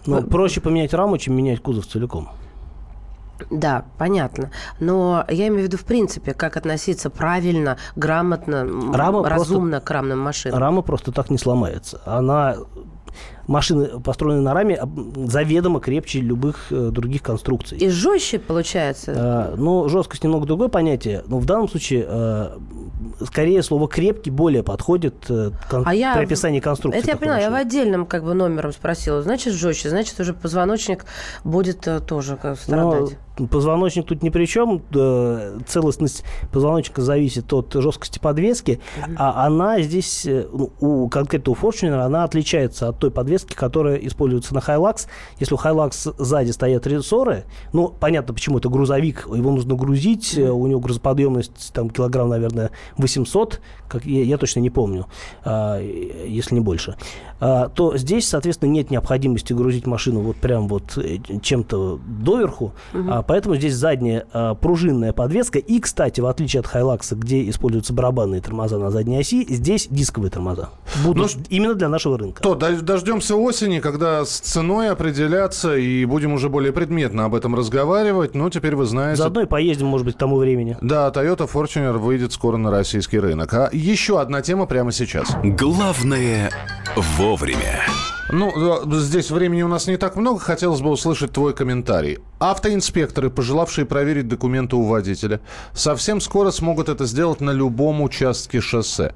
Но 0.05 0.21
проще 0.21 0.61
поменять 0.61 0.93
раму, 0.93 1.17
чем 1.17 1.35
менять 1.35 1.59
кузов 1.61 1.87
целиком. 1.87 2.29
Да, 3.49 3.85
понятно. 3.97 4.51
Но 4.79 5.25
я 5.29 5.47
имею 5.47 5.61
в 5.61 5.63
виду, 5.63 5.77
в 5.77 5.83
принципе, 5.85 6.33
как 6.33 6.57
относиться 6.57 7.09
правильно, 7.09 7.77
грамотно, 7.95 8.63
Рама 8.93 9.19
просто- 9.23 9.29
разумно 9.29 9.81
к 9.81 9.89
рамным 9.91 10.19
машинам. 10.19 10.59
Рама 10.59 10.81
просто 10.81 11.11
так 11.11 11.29
не 11.29 11.37
сломается. 11.37 12.01
Она 12.05 12.55
машины, 13.49 13.99
построенные 13.99 14.43
на 14.43 14.53
раме, 14.53 14.79
заведомо 15.25 15.79
крепче 15.79 16.19
любых 16.21 16.67
э, 16.71 16.89
других 16.91 17.23
конструкций. 17.23 17.77
И 17.79 17.89
жестче 17.89 18.39
получается. 18.39 19.51
Э, 19.51 19.55
ну, 19.57 19.89
жесткость 19.89 20.23
немного 20.23 20.45
другое 20.45 20.69
понятие, 20.69 21.23
но 21.27 21.39
в 21.39 21.45
данном 21.45 21.67
случае 21.67 22.05
э, 22.07 22.57
скорее 23.25 23.63
слово 23.63 23.87
крепкий 23.87 24.29
более 24.29 24.61
подходит 24.63 25.15
э, 25.29 25.49
кон- 25.69 25.83
А 25.85 25.95
я 25.95 26.15
при 26.15 26.23
описании 26.25 26.59
конструкции. 26.59 26.99
Это 26.99 27.11
я 27.11 27.17
поняла, 27.17 27.39
я 27.39 27.49
в 27.49 27.51
машины. 27.51 27.67
отдельном 27.67 28.05
как 28.05 28.23
бы 28.23 28.33
номером 28.35 28.71
спросила. 28.71 29.21
Значит, 29.21 29.53
жестче, 29.53 29.89
значит, 29.89 30.19
уже 30.19 30.33
позвоночник 30.33 31.05
будет 31.43 31.87
тоже 32.07 32.37
как 32.37 32.57
страдать. 32.59 33.17
Но 33.39 33.47
позвоночник 33.47 34.05
тут 34.05 34.21
ни 34.21 34.29
при 34.29 34.45
чем. 34.45 34.81
Целостность 35.65 36.23
позвоночника 36.51 37.01
зависит 37.01 37.51
от 37.53 37.73
жесткости 37.73 38.19
подвески, 38.19 38.79
а 39.15 39.45
она 39.45 39.81
здесь, 39.81 40.25
ну, 40.25 40.71
у, 40.79 41.07
конкретно 41.09 41.53
у 41.53 41.55
Fortuner, 41.55 41.99
она 42.01 42.25
отличается 42.25 42.89
от 42.89 42.99
той 42.99 43.11
подвески, 43.11 43.38
которая 43.45 43.97
используется 43.97 44.53
на 44.53 44.59
Hilux. 44.59 45.07
Если 45.39 45.53
у 45.53 45.57
Hilux 45.57 46.15
сзади 46.17 46.51
стоят 46.51 46.87
рессоры, 46.87 47.45
ну, 47.73 47.87
понятно, 47.87 48.33
почему 48.33 48.57
это 48.57 48.69
грузовик, 48.69 49.27
его 49.33 49.51
нужно 49.51 49.75
грузить, 49.75 50.37
э, 50.37 50.49
у 50.49 50.67
него 50.67 50.79
грузоподъемность 50.79 51.71
там 51.73 51.89
килограмм, 51.89 52.29
наверное, 52.29 52.71
800, 52.97 53.61
как 53.87 54.05
я, 54.05 54.23
я 54.23 54.37
точно 54.37 54.59
не 54.59 54.69
помню, 54.69 55.07
а, 55.43 55.79
если 55.79 56.55
не 56.55 56.61
больше, 56.61 56.95
а, 57.39 57.69
то 57.69 57.97
здесь, 57.97 58.27
соответственно, 58.27 58.69
нет 58.69 58.91
необходимости 58.91 59.53
грузить 59.53 59.87
машину 59.87 60.21
вот 60.21 60.37
прям 60.37 60.67
вот 60.67 60.97
э, 60.97 61.17
чем-то 61.41 61.99
доверху, 62.05 62.73
угу. 62.93 63.09
а, 63.09 63.21
поэтому 63.21 63.55
здесь 63.55 63.75
задняя 63.75 64.25
а, 64.33 64.55
пружинная 64.55 65.13
подвеска. 65.13 65.59
И, 65.59 65.79
кстати, 65.79 66.21
в 66.21 66.25
отличие 66.25 66.59
от 66.59 66.67
Хайлакса, 66.67 67.15
где 67.15 67.49
используются 67.49 67.93
барабанные 67.93 68.41
тормоза 68.41 68.77
на 68.77 68.91
задней 68.91 69.17
оси, 69.17 69.45
здесь 69.49 69.87
дисковые 69.89 70.31
тормоза. 70.31 70.69
Будут 71.03 71.35
ну, 71.35 71.43
именно 71.49 71.75
для 71.75 71.89
нашего 71.89 72.17
рынка. 72.17 72.41
То, 72.41 72.55
дождемся 72.55 73.28
осени, 73.35 73.79
когда 73.79 74.25
с 74.25 74.39
ценой 74.39 74.89
определяться 74.89 75.75
и 75.75 76.05
будем 76.05 76.33
уже 76.33 76.49
более 76.49 76.73
предметно 76.73 77.25
об 77.25 77.35
этом 77.35 77.55
разговаривать. 77.55 78.35
Ну, 78.35 78.49
теперь 78.49 78.75
вы 78.75 78.85
знаете... 78.85 79.17
Заодно 79.17 79.41
и 79.41 79.45
поездим, 79.45 79.87
может 79.87 80.05
быть, 80.05 80.15
к 80.15 80.19
тому 80.19 80.37
времени. 80.37 80.77
Да, 80.81 81.09
Toyota 81.09 81.49
Fortuner 81.51 81.97
выйдет 81.97 82.33
скоро 82.33 82.57
на 82.57 82.71
российский 82.71 83.19
рынок. 83.19 83.53
А 83.53 83.69
еще 83.71 84.19
одна 84.19 84.41
тема 84.41 84.65
прямо 84.65 84.91
сейчас. 84.91 85.35
Главное 85.43 86.51
вовремя. 86.95 87.83
Ну, 88.31 88.51
здесь 88.99 89.31
времени 89.31 89.63
у 89.63 89.67
нас 89.67 89.87
не 89.87 89.97
так 89.97 90.15
много. 90.15 90.39
Хотелось 90.39 90.81
бы 90.81 90.89
услышать 90.89 91.31
твой 91.31 91.53
комментарий. 91.53 92.19
Автоинспекторы, 92.39 93.29
пожелавшие 93.29 93.85
проверить 93.85 94.29
документы 94.29 94.77
у 94.77 94.83
водителя, 94.83 95.41
совсем 95.73 96.21
скоро 96.21 96.51
смогут 96.51 96.87
это 96.87 97.05
сделать 97.05 97.41
на 97.41 97.51
любом 97.51 98.01
участке 98.01 98.61
шоссе. 98.61 99.13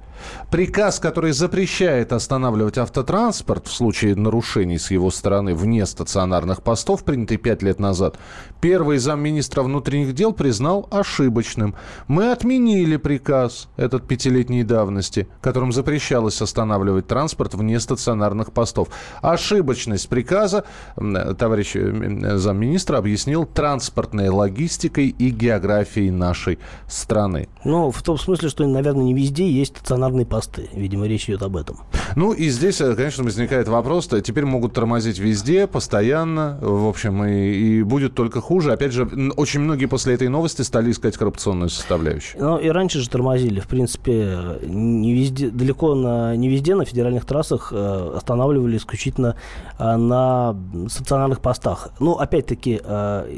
Приказ, 0.51 0.99
который 0.99 1.31
запрещает 1.31 2.13
останавливать 2.13 2.77
автотранспорт 2.77 3.67
в 3.67 3.73
случае 3.73 4.15
нарушений 4.15 4.77
с 4.77 4.91
его 4.91 5.09
стороны 5.11 5.55
вне 5.55 5.85
стационарных 5.85 6.63
постов, 6.63 7.03
принятый 7.03 7.37
пять 7.37 7.61
лет 7.61 7.79
назад, 7.79 8.17
первый 8.61 8.99
замминистра 8.99 9.63
внутренних 9.63 10.13
дел 10.13 10.31
признал 10.31 10.87
ошибочным. 10.91 11.75
Мы 12.07 12.31
отменили 12.31 12.97
приказ 12.97 13.69
этот 13.75 14.07
пятилетней 14.07 14.63
давности, 14.63 15.27
которым 15.41 15.71
запрещалось 15.71 16.41
останавливать 16.41 17.07
транспорт 17.07 17.53
вне 17.53 17.79
стационарных 17.79 18.53
постов. 18.53 18.89
Ошибочность 19.21 20.07
приказа 20.09 20.65
товарищ 20.95 21.73
замминистра 21.73 22.97
объяснил 23.13 23.45
транспортной 23.45 24.29
логистикой 24.29 25.09
и 25.09 25.29
географией 25.29 26.09
нашей 26.09 26.57
страны. 26.87 27.47
Ну, 27.63 27.91
в 27.91 28.01
том 28.01 28.17
смысле, 28.17 28.49
что, 28.49 28.65
наверное, 28.65 29.03
не 29.03 29.13
везде 29.13 29.47
есть 29.47 29.77
стационарные 29.77 30.25
посты. 30.25 30.67
Видимо, 30.73 31.05
речь 31.05 31.29
идет 31.29 31.43
об 31.43 31.55
этом. 31.55 31.77
Ну, 32.15 32.33
и 32.33 32.49
здесь, 32.49 32.81
э, 32.81 32.95
конечно, 32.95 33.23
возникает 33.23 33.67
вопрос, 33.67 34.07
-то, 34.07 34.19
теперь 34.21 34.45
могут 34.45 34.73
тормозить 34.73 35.19
везде, 35.19 35.67
постоянно, 35.67 36.57
в 36.59 36.87
общем, 36.87 37.23
и, 37.23 37.53
и 37.53 37.83
будет 37.83 38.15
только 38.15 38.41
хуже. 38.41 38.73
Опять 38.73 38.93
же, 38.93 39.07
очень 39.37 39.59
многие 39.59 39.85
после 39.85 40.15
этой 40.15 40.27
новости 40.27 40.63
стали 40.63 40.89
искать 40.89 41.15
коррупционную 41.15 41.69
составляющую. 41.69 42.41
Ну, 42.41 42.57
и 42.57 42.67
раньше 42.69 42.99
же 42.99 43.09
тормозили, 43.09 43.59
в 43.59 43.67
принципе, 43.67 44.57
не 44.63 45.13
везде, 45.13 45.49
далеко 45.49 45.93
на, 45.93 46.35
не 46.35 46.49
везде 46.49 46.73
на 46.73 46.83
федеральных 46.83 47.25
трассах 47.25 47.71
э, 47.71 48.13
останавливали 48.15 48.77
исключительно 48.77 49.35
э, 49.77 49.97
на 49.97 50.55
стационарных 50.87 51.41
постах. 51.41 51.89
Ну, 51.99 52.13
опять-таки, 52.13 52.81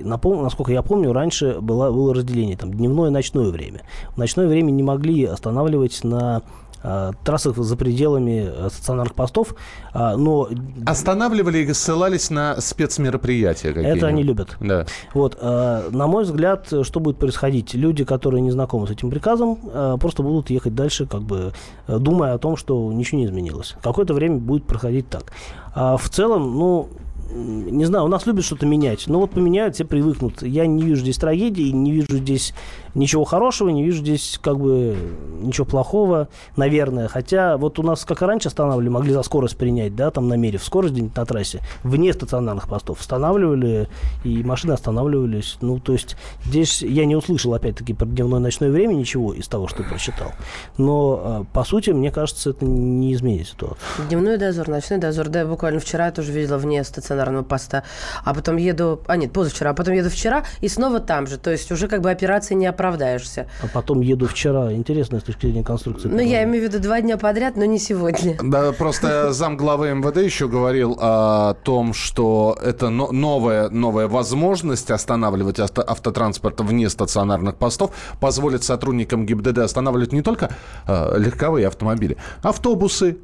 напом- 0.04 0.43
насколько 0.43 0.71
я 0.71 0.82
помню, 0.82 1.13
раньше 1.13 1.58
было, 1.62 1.91
было 1.91 2.13
разделение, 2.13 2.58
там, 2.58 2.73
дневное 2.73 3.10
и 3.10 3.12
ночное 3.12 3.49
время. 3.49 3.82
В 4.10 4.17
ночное 4.17 4.47
время 4.47 4.71
не 4.71 4.84
могли 4.84 5.25
останавливать 5.25 6.04
на 6.04 6.41
Э, 6.88 7.13
трассах 7.23 7.58
за 7.58 7.75
пределами 7.78 8.47
э, 8.47 8.69
стационарных 8.69 9.15
постов, 9.15 9.56
но... 9.93 10.47
Останавливали 10.86 11.60
и 11.60 11.73
ссылались 11.73 12.30
на 12.30 12.62
спецмероприятия 12.62 13.73
какие 13.73 13.97
Это 13.97 14.08
они 14.08 14.21
любят. 14.21 14.56
Да. 14.60 14.86
Вот, 15.15 15.36
э, 15.41 15.89
на 15.89 16.06
мой 16.06 16.25
взгляд, 16.25 16.71
что 16.84 16.99
будет 16.99 17.17
происходить? 17.17 17.73
Люди, 17.73 18.04
которые 18.04 18.41
не 18.41 18.51
знакомы 18.51 18.86
с 18.88 18.91
этим 18.91 19.10
приказом, 19.10 19.58
просто 19.99 20.21
будут 20.21 20.51
ехать 20.51 20.75
дальше, 20.75 21.08
как 21.08 21.21
бы 21.21 21.54
думая 21.88 22.34
о 22.34 22.38
том, 22.38 22.56
что 22.56 22.93
ничего 22.93 23.19
не 23.19 23.25
изменилось. 23.25 23.75
Какое-то 23.82 24.13
время 24.13 24.38
будет 24.38 24.65
проходить 24.65 25.10
так. 25.10 25.32
А 25.73 25.97
в 25.97 26.08
целом, 26.10 26.56
ну, 26.56 26.89
не 27.31 27.85
знаю, 27.85 28.05
у 28.05 28.07
нас 28.07 28.25
любят 28.25 28.45
что-то 28.45 28.65
менять. 28.65 29.05
Но 29.07 29.19
вот 29.19 29.31
поменяют, 29.31 29.75
все 29.75 29.85
привыкнут. 29.85 30.41
Я 30.41 30.65
не 30.67 30.83
вижу 30.83 31.01
здесь 31.01 31.17
трагедии, 31.17 31.69
не 31.71 31.91
вижу 31.91 32.17
здесь 32.17 32.53
ничего 32.93 33.25
хорошего, 33.25 33.69
не 33.69 33.83
вижу 33.83 33.99
здесь 33.99 34.39
как 34.41 34.57
бы 34.57 34.95
ничего 35.41 35.65
плохого, 35.65 36.29
наверное. 36.55 37.07
Хотя 37.07 37.57
вот 37.57 37.77
у 37.77 37.83
нас, 37.83 38.05
как 38.05 38.21
и 38.21 38.25
раньше 38.25 38.47
останавливали, 38.47 38.89
могли 38.89 39.13
за 39.13 39.21
скорость 39.23 39.57
принять, 39.57 39.95
да, 39.95 40.11
там 40.11 40.27
намерив 40.27 40.63
скорость 40.63 40.93
где-нибудь 40.93 41.15
на 41.15 41.25
трассе, 41.25 41.61
вне 41.83 42.13
стационарных 42.13 42.69
постов. 42.69 43.01
Останавливали, 43.01 43.89
и 44.23 44.43
машины 44.43 44.71
останавливались. 44.71 45.57
Ну, 45.61 45.79
то 45.79 45.93
есть 45.93 46.15
здесь 46.45 46.81
я 46.81 47.05
не 47.05 47.15
услышал, 47.15 47.53
опять-таки, 47.53 47.93
про 47.93 48.05
дневное 48.05 48.39
ночное 48.39 48.69
время 48.69 48.93
ничего 48.93 49.33
из 49.33 49.47
того, 49.47 49.67
что 49.67 49.83
прочитал. 49.83 50.31
Но, 50.77 51.21
а, 51.23 51.43
по 51.53 51.63
сути, 51.63 51.89
мне 51.89 52.11
кажется, 52.11 52.51
это 52.51 52.65
не 52.65 53.13
изменит 53.13 53.47
ситуацию. 53.47 53.77
Дневной 54.07 54.38
дозор, 54.38 54.67
ночной 54.69 54.99
дозор. 54.99 55.27
Да, 55.29 55.45
буквально 55.45 55.79
вчера 55.79 56.05
я 56.05 56.11
тоже 56.11 56.31
видела 56.31 56.57
вне 56.57 56.83
стационарного 57.15 57.43
поста. 57.43 57.84
А 58.23 58.34
потом 58.34 58.58
еду... 58.58 59.01
А 59.08 59.17
нет, 59.17 59.32
позавчера. 59.32 59.71
А 59.71 59.73
потом 59.73 59.93
еду 59.93 60.10
вчера 60.10 60.43
и 60.62 60.67
снова 60.67 60.99
там 60.99 61.28
же. 61.28 61.38
То 61.38 61.51
есть 61.51 61.71
уже 61.71 61.88
как 61.88 62.01
бы 62.01 62.12
операции 62.12 62.56
не 62.56 62.67
оправдаешься. 62.67 63.47
А 63.63 63.67
потом 63.67 64.01
еду 64.01 64.28
вчера. 64.28 64.71
Интересно 64.73 65.19
с 65.19 65.23
точки 65.23 65.47
зрения 65.47 65.63
конструкции. 65.63 66.10
Ну, 66.10 66.19
я 66.19 66.43
имею 66.43 66.67
в 66.67 66.71
виду 66.71 66.82
два 66.82 67.01
дня 67.01 67.17
подряд, 67.17 67.56
но 67.56 67.65
не 67.65 67.80
сегодня. 67.80 68.38
Да, 68.56 68.71
просто 68.71 69.34
зам 69.34 69.58
главы 69.58 69.93
МВД 69.95 70.17
еще 70.17 70.47
говорил 70.47 70.97
о 71.01 71.56
том, 71.56 71.93
что 71.93 72.58
это 72.63 72.89
новая, 72.89 73.69
новая 73.69 74.08
возможность 74.08 74.91
останавливать 74.91 75.60
авто, 75.60 75.84
автотранспорт 75.86 76.62
вне 76.62 76.89
стационарных 76.89 77.56
постов 77.56 77.91
позволит 78.19 78.63
сотрудникам 78.63 79.25
ГИБДД 79.25 79.58
останавливать 79.60 80.13
не 80.13 80.21
только 80.21 80.51
э, 80.88 81.17
легковые 81.17 81.67
автомобили, 81.67 82.17
автобусы, 82.43 83.17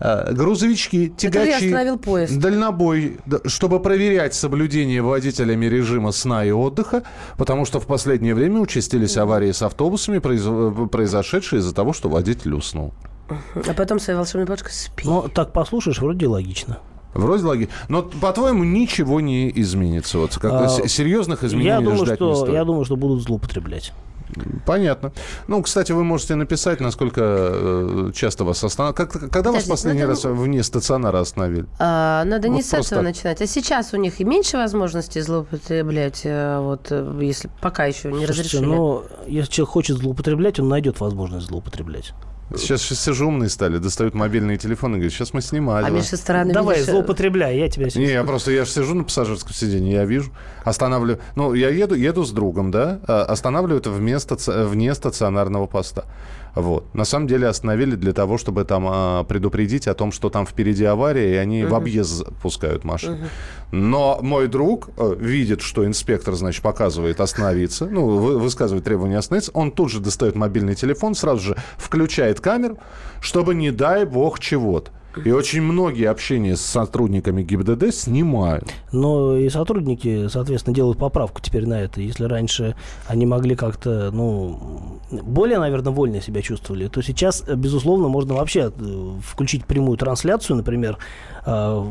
грузовички, 0.00 1.12
тягачи, 1.16 1.70
дальнобой, 2.38 3.18
чтобы 3.46 3.80
проверять 3.80 4.34
соблюдение 4.34 5.02
водителями 5.02 5.66
режима 5.66 6.12
сна 6.12 6.44
и 6.44 6.50
отдыха, 6.50 7.02
потому 7.36 7.66
что 7.66 7.80
в 7.80 7.86
последнее 7.86 8.34
время 8.34 8.60
участились 8.60 9.16
аварии 9.16 9.52
с 9.52 9.62
автобусами, 9.62 10.18
произошедшие 10.18 11.60
из-за 11.60 11.74
того, 11.74 11.92
что 11.92 12.08
водитель 12.08 12.54
уснул. 12.54 12.94
А 13.54 13.74
потом 13.74 14.00
своей 14.00 14.16
волшебной 14.16 14.46
палочкой 14.46 14.72
спи. 14.72 15.04
Ну, 15.06 15.28
так 15.28 15.52
послушаешь, 15.52 16.00
вроде 16.00 16.26
логично. 16.26 16.78
Вроде 17.14 17.44
логично. 17.44 17.74
Но, 17.88 18.02
по-твоему, 18.02 18.64
ничего 18.64 19.20
не 19.20 19.50
изменится? 19.60 20.18
Вот, 20.18 20.36
как 20.36 20.52
а, 20.52 20.68
серьезных 20.88 21.44
изменений 21.44 21.68
я 21.68 21.80
думаю, 21.80 22.04
ждать 22.04 22.16
что, 22.16 22.30
не 22.30 22.36
стоит? 22.36 22.54
Я 22.54 22.64
думаю, 22.64 22.84
что 22.84 22.96
будут 22.96 23.22
злоупотреблять. 23.22 23.92
Понятно. 24.66 25.12
Ну, 25.48 25.62
кстати, 25.62 25.92
вы 25.92 26.04
можете 26.04 26.34
написать, 26.34 26.80
насколько 26.80 27.20
э, 27.22 28.12
часто 28.14 28.44
вас 28.44 28.62
останавливают. 28.64 29.12
Когда 29.12 29.50
Подожди, 29.50 29.56
вас 29.56 29.64
последний 29.64 30.02
надо... 30.02 30.12
раз 30.12 30.24
вне 30.24 30.62
стационара 30.62 31.20
остановили? 31.20 31.66
А, 31.78 32.24
надо 32.24 32.48
вот 32.48 32.56
не 32.56 32.62
с 32.62 32.72
этого 32.72 33.02
начинать. 33.02 33.40
А 33.40 33.46
сейчас 33.46 33.94
у 33.94 33.96
них 33.96 34.20
и 34.20 34.24
меньше 34.24 34.56
возможностей 34.56 35.20
злоупотреблять, 35.20 36.22
э, 36.24 36.58
вот, 36.60 36.88
э, 36.90 37.18
если 37.20 37.50
пока 37.60 37.84
еще 37.84 38.08
не 38.08 38.26
Слушайте, 38.26 38.40
разрешили. 38.40 38.64
Ну, 38.64 39.04
если 39.26 39.50
человек 39.50 39.72
хочет 39.72 39.96
злоупотреблять, 39.98 40.60
он 40.60 40.68
найдет 40.68 41.00
возможность 41.00 41.46
злоупотреблять. 41.46 42.12
Сейчас 42.56 42.80
все 42.80 43.12
же 43.12 43.26
умные 43.26 43.48
стали, 43.48 43.78
достают 43.78 44.14
мобильные 44.14 44.56
телефоны 44.56 44.94
и 44.94 44.96
говорят, 44.96 45.12
сейчас 45.12 45.32
мы 45.32 45.40
снимали. 45.40 45.86
А 45.86 45.90
Миша 45.90 46.16
стороны 46.16 46.52
Давай, 46.52 46.78
видишь... 46.78 46.90
злоупотребляй, 46.90 47.58
я 47.58 47.68
тебя 47.68 47.88
Не, 47.94 48.12
я 48.12 48.24
просто, 48.24 48.50
я 48.50 48.64
же 48.64 48.70
сижу 48.70 48.94
на 48.94 49.04
пассажирском 49.04 49.52
сиденье, 49.52 49.94
я 49.94 50.04
вижу, 50.04 50.32
останавливаю. 50.64 51.20
Ну, 51.36 51.54
я 51.54 51.68
еду, 51.68 51.94
еду 51.94 52.24
с 52.24 52.32
другом, 52.32 52.70
да, 52.70 53.00
а, 53.06 53.22
останавливают 53.24 53.86
вместо, 53.86 54.36
вне 54.66 54.94
стационарного 54.94 55.66
поста. 55.66 56.06
Вот. 56.54 56.94
На 56.94 57.04
самом 57.04 57.26
деле 57.26 57.46
остановили 57.46 57.94
для 57.94 58.12
того, 58.12 58.38
чтобы 58.38 58.64
там 58.64 58.86
а, 58.88 59.24
предупредить 59.24 59.86
о 59.86 59.94
том, 59.94 60.12
что 60.12 60.30
там 60.30 60.46
впереди 60.46 60.84
авария, 60.84 61.34
и 61.34 61.36
они 61.36 61.64
угу. 61.64 61.72
в 61.72 61.74
объезд 61.76 62.26
пускают 62.42 62.84
машину. 62.84 63.16
Угу. 63.16 63.24
Но 63.72 64.18
мой 64.20 64.48
друг 64.48 64.90
э, 64.96 65.16
видит, 65.18 65.60
что 65.60 65.86
инспектор, 65.86 66.34
значит, 66.34 66.62
показывает 66.62 67.20
остановиться, 67.20 67.86
ну, 67.86 68.06
вы, 68.06 68.38
высказывает 68.38 68.84
требование 68.84 69.18
остановиться, 69.18 69.52
он 69.54 69.70
тут 69.70 69.90
же 69.90 70.00
достает 70.00 70.34
мобильный 70.34 70.74
телефон, 70.74 71.14
сразу 71.14 71.40
же 71.40 71.56
включает 71.76 72.40
камеру, 72.40 72.78
чтобы, 73.20 73.54
не 73.54 73.70
дай 73.70 74.04
бог, 74.04 74.40
чего-то. 74.40 74.90
И 75.24 75.30
очень 75.30 75.62
многие 75.62 76.08
общения 76.08 76.56
с 76.56 76.60
сотрудниками 76.60 77.42
ГИБДД 77.42 77.92
снимают. 77.92 78.72
Но 78.92 79.36
и 79.36 79.48
сотрудники, 79.48 80.28
соответственно, 80.28 80.74
делают 80.74 80.98
поправку 80.98 81.40
теперь 81.40 81.66
на 81.66 81.80
это. 81.80 82.00
Если 82.00 82.24
раньше 82.24 82.76
они 83.08 83.26
могли 83.26 83.56
как-то, 83.56 84.10
ну, 84.12 85.00
более, 85.10 85.58
наверное, 85.58 85.92
вольно 85.92 86.20
себя 86.20 86.42
чувствовали, 86.42 86.86
то 86.88 87.02
сейчас, 87.02 87.42
безусловно, 87.42 88.08
можно 88.08 88.34
вообще 88.34 88.72
э, 88.74 89.12
включить 89.24 89.64
прямую 89.64 89.98
трансляцию, 89.98 90.56
например, 90.56 90.98
э, 91.44 91.84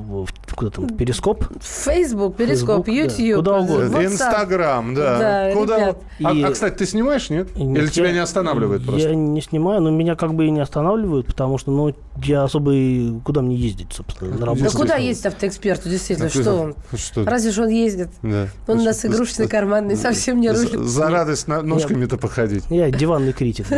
куда 0.55 0.71
там, 0.71 0.87
Перископ? 0.89 1.43
Facebook, 1.61 2.37
Перископ, 2.37 2.87
YouTube. 2.87 3.43
Да, 3.43 3.59
куда 3.59 3.73
угодно. 3.73 4.05
Инстаграм, 4.05 4.95
да. 4.95 5.19
да 5.19 5.53
куда... 5.53 5.95
А, 6.23 6.33
и... 6.33 6.41
а, 6.41 6.51
кстати, 6.51 6.77
ты 6.77 6.85
снимаешь, 6.85 7.29
нет? 7.29 7.49
Или 7.57 7.81
я, 7.81 7.87
тебя 7.87 8.11
не 8.11 8.19
останавливают 8.19 8.85
просто? 8.85 9.09
Я 9.09 9.15
не 9.15 9.41
снимаю, 9.41 9.81
но 9.81 9.89
меня 9.89 10.15
как 10.15 10.33
бы 10.33 10.47
и 10.47 10.51
не 10.51 10.61
останавливают, 10.61 11.27
потому 11.27 11.57
что, 11.57 11.71
ну, 11.71 11.93
я 12.23 12.43
особо 12.43 12.73
и 12.73 13.08
куда 13.25 13.41
мне 13.41 13.55
ездить, 13.55 13.91
собственно, 13.93 14.35
на 14.37 14.45
работу. 14.45 14.63
Да 14.65 14.69
куда 14.71 14.95
ездить 14.95 15.25
автоэксперту, 15.25 15.89
действительно, 15.89 16.27
а 16.27 16.29
что 16.29 16.53
он? 16.55 16.75
Что? 16.95 17.25
Разве 17.25 17.51
же 17.51 17.63
он 17.63 17.69
ездит? 17.69 18.09
Да. 18.21 18.47
Он 18.67 18.79
у 18.79 18.83
нас 18.83 19.05
игрушечный, 19.05 19.47
карманный, 19.47 19.95
совсем 19.95 20.39
не 20.39 20.49
рулит. 20.51 20.79
За 20.79 21.09
радость 21.09 21.47
ножками-то 21.47 22.17
походить. 22.17 22.63
Я 22.69 22.89
Диванный 22.91 23.33
критик. 23.33 23.65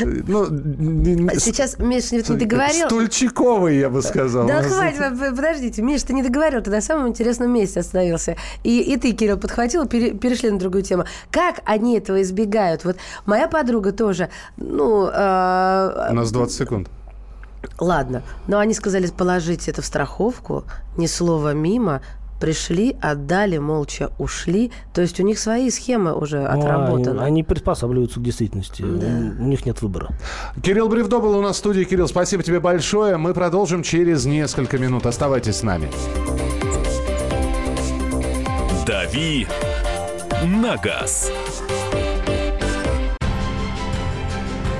Ну, 0.00 0.44
н- 0.46 1.30
Сейчас, 1.38 1.78
Миш, 1.78 2.12
не 2.12 2.18
не 2.18 2.36
договорил. 2.36 2.86
Стульчиковый, 2.86 3.78
я 3.78 3.88
бы 3.90 4.02
сказал. 4.02 4.46
Да 4.46 4.58
У 4.58 4.62
нас- 4.62 4.66
хватит, 4.72 5.34
подождите, 5.36 5.82
Миш, 5.82 6.02
ты 6.02 6.12
не 6.12 6.22
договорил, 6.22 6.62
ты 6.62 6.70
на 6.70 6.80
самом 6.80 7.08
интересном 7.08 7.52
месте 7.52 7.80
остановился. 7.80 8.36
И, 8.62 8.80
и 8.80 8.96
ты, 8.96 9.12
Кирилл, 9.12 9.38
подхватил, 9.38 9.86
пере- 9.86 10.12
перешли 10.12 10.50
на 10.50 10.58
другую 10.58 10.82
тему. 10.82 11.04
Как 11.30 11.60
они 11.64 11.96
этого 11.98 12.22
избегают? 12.22 12.84
Вот 12.84 12.96
моя 13.26 13.48
подруга 13.48 13.92
тоже, 13.92 14.28
ну, 14.56 15.06
э, 15.12 16.08
У 16.10 16.14
нас 16.14 16.30
20 16.30 16.56
секунд. 16.56 16.88
Ладно, 17.78 18.22
но 18.46 18.58
они 18.58 18.74
сказали 18.74 19.06
положить 19.08 19.68
это 19.68 19.82
в 19.82 19.86
страховку, 19.86 20.64
ни 20.96 21.06
слова 21.06 21.52
мимо, 21.54 22.00
пришли, 22.40 22.96
отдали, 23.02 23.58
молча 23.58 24.10
ушли. 24.18 24.70
То 24.94 25.00
есть 25.00 25.18
у 25.18 25.24
них 25.24 25.40
свои 25.40 25.70
схемы 25.70 26.12
уже 26.14 26.40
Ну, 26.40 26.48
они- 26.50 26.62
отработаны. 26.62 27.20
Они 27.20 27.42
приспосабливаются 27.42 28.20
к 28.20 28.22
действительности. 28.22 28.82
У 28.82 29.42
них 29.44 29.66
нет 29.66 29.82
выбора. 29.82 30.10
Кирилл 30.62 30.88
Бревдо 30.88 31.18
был 31.18 31.36
у 31.36 31.42
нас 31.42 31.56
в 31.56 31.58
студии. 31.58 31.82
Кирилл, 31.82 32.06
спасибо 32.06 32.44
тебе 32.44 32.60
большое. 32.60 33.16
Мы 33.16 33.34
продолжим 33.34 33.82
через 33.82 34.24
несколько 34.24 34.78
минут. 34.78 35.04
Оставайтесь 35.06 35.56
с 35.56 35.62
нами. 35.64 35.90
«Дави 38.86 39.46
на 40.44 40.76
газ». 40.76 41.30